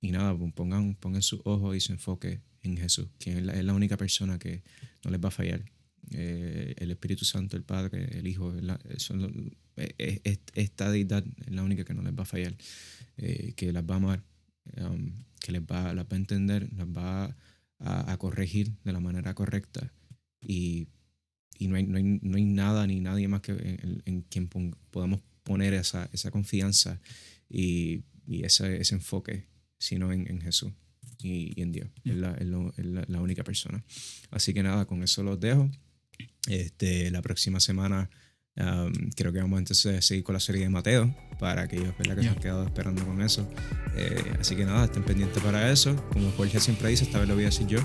y 0.00 0.12
nada, 0.12 0.38
pongan, 0.54 0.94
pongan 0.94 1.22
su 1.22 1.42
ojo 1.44 1.74
y 1.74 1.80
su 1.80 1.90
enfoque 1.90 2.42
en 2.62 2.76
Jesús, 2.76 3.08
quien 3.18 3.38
es 3.38 3.44
la, 3.44 3.54
es 3.54 3.64
la 3.64 3.74
única 3.74 3.96
persona 3.96 4.38
que 4.38 4.62
no 5.04 5.10
les 5.10 5.20
va 5.20 5.30
a 5.30 5.32
fallar. 5.32 5.64
Eh, 6.10 6.74
el 6.78 6.90
Espíritu 6.90 7.24
Santo, 7.24 7.56
el 7.56 7.62
Padre, 7.62 8.18
el 8.18 8.26
Hijo, 8.26 8.52
eh, 9.76 10.40
esta 10.54 10.90
deidad 10.90 11.24
es 11.46 11.52
la 11.52 11.62
única 11.62 11.84
que 11.84 11.94
no 11.94 12.02
les 12.02 12.12
va 12.12 12.22
a 12.22 12.26
fallar, 12.26 12.56
eh, 13.16 13.52
que 13.56 13.72
las 13.72 13.84
va 13.84 13.94
a 13.94 13.96
amar, 13.98 14.24
um, 14.78 15.12
que 15.40 15.52
les 15.52 15.62
va, 15.62 15.94
las 15.94 16.04
va 16.04 16.12
a 16.12 16.16
entender, 16.16 16.72
las 16.72 16.86
va 16.86 17.36
a, 17.78 18.16
corregir 18.18 18.76
de 18.84 18.92
la 18.92 19.00
manera 19.00 19.34
correcta 19.34 19.92
y, 20.40 20.86
y 21.58 21.66
no, 21.66 21.74
hay, 21.74 21.84
no, 21.84 21.96
hay, 21.96 22.04
no, 22.04 22.36
hay, 22.36 22.44
nada 22.44 22.86
ni 22.86 23.00
nadie 23.00 23.26
más 23.26 23.40
que 23.40 23.52
en, 24.04 24.22
quien 24.22 24.48
podamos 24.90 25.20
poner 25.42 25.74
esa, 25.74 26.08
esa 26.12 26.30
confianza 26.30 27.00
y, 27.48 28.04
y 28.24 28.44
ese, 28.44 28.80
ese, 28.80 28.94
enfoque, 28.94 29.48
sino 29.78 30.12
en, 30.12 30.30
en 30.30 30.40
Jesús. 30.40 30.72
Y, 31.20 31.60
en 31.60 31.72
Dios. 31.72 31.88
Es, 32.04 32.16
la, 32.16 32.34
es, 32.34 32.46
la, 32.46 33.04
la, 33.06 33.20
única 33.20 33.44
persona. 33.44 33.84
Así 34.30 34.54
que 34.54 34.62
nada, 34.62 34.86
con 34.86 35.02
eso 35.02 35.22
los 35.22 35.38
dejo. 35.38 35.70
Este, 36.46 37.10
la 37.10 37.22
próxima 37.22 37.60
semana 37.60 38.10
um, 38.56 38.92
creo 39.16 39.32
que 39.32 39.40
vamos 39.40 39.58
entonces 39.58 39.98
a 39.98 40.02
seguir 40.02 40.24
con 40.24 40.34
la 40.34 40.40
serie 40.40 40.62
de 40.62 40.68
Mateo 40.68 41.14
para 41.38 41.62
aquellos 41.62 41.94
que 41.94 42.04
se 42.04 42.28
han 42.28 42.34
quedado 42.36 42.64
esperando 42.64 43.04
con 43.04 43.20
eso. 43.22 43.48
Eh, 43.96 44.34
así 44.40 44.56
que 44.56 44.64
nada, 44.64 44.84
estén 44.84 45.02
pendientes 45.02 45.42
para 45.42 45.70
eso. 45.70 45.96
Como 46.12 46.30
Jorge 46.32 46.60
siempre 46.60 46.88
dice, 46.88 47.04
esta 47.04 47.18
vez 47.18 47.28
lo 47.28 47.34
voy 47.34 47.44
a 47.44 47.46
decir 47.46 47.66
yo. 47.66 47.80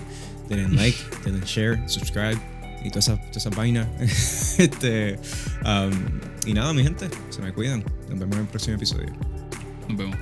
Denle 0.49 0.69
like, 0.75 0.97
denle 1.25 1.45
share, 1.45 1.77
subscribe 1.87 2.39
y 2.83 2.89
toda 2.89 2.99
esa, 2.99 3.17
toda 3.17 3.37
esa 3.37 3.49
vaina. 3.49 3.89
este, 3.99 5.19
um, 5.65 6.19
y 6.45 6.53
nada, 6.53 6.73
mi 6.73 6.83
gente, 6.83 7.09
se 7.29 7.41
me 7.41 7.53
cuidan. 7.53 7.83
Nos 8.09 8.19
vemos 8.19 8.35
en 8.35 8.41
el 8.41 8.47
próximo 8.47 8.75
episodio. 8.75 9.11
Nos 9.87 9.97
vemos. 9.97 10.17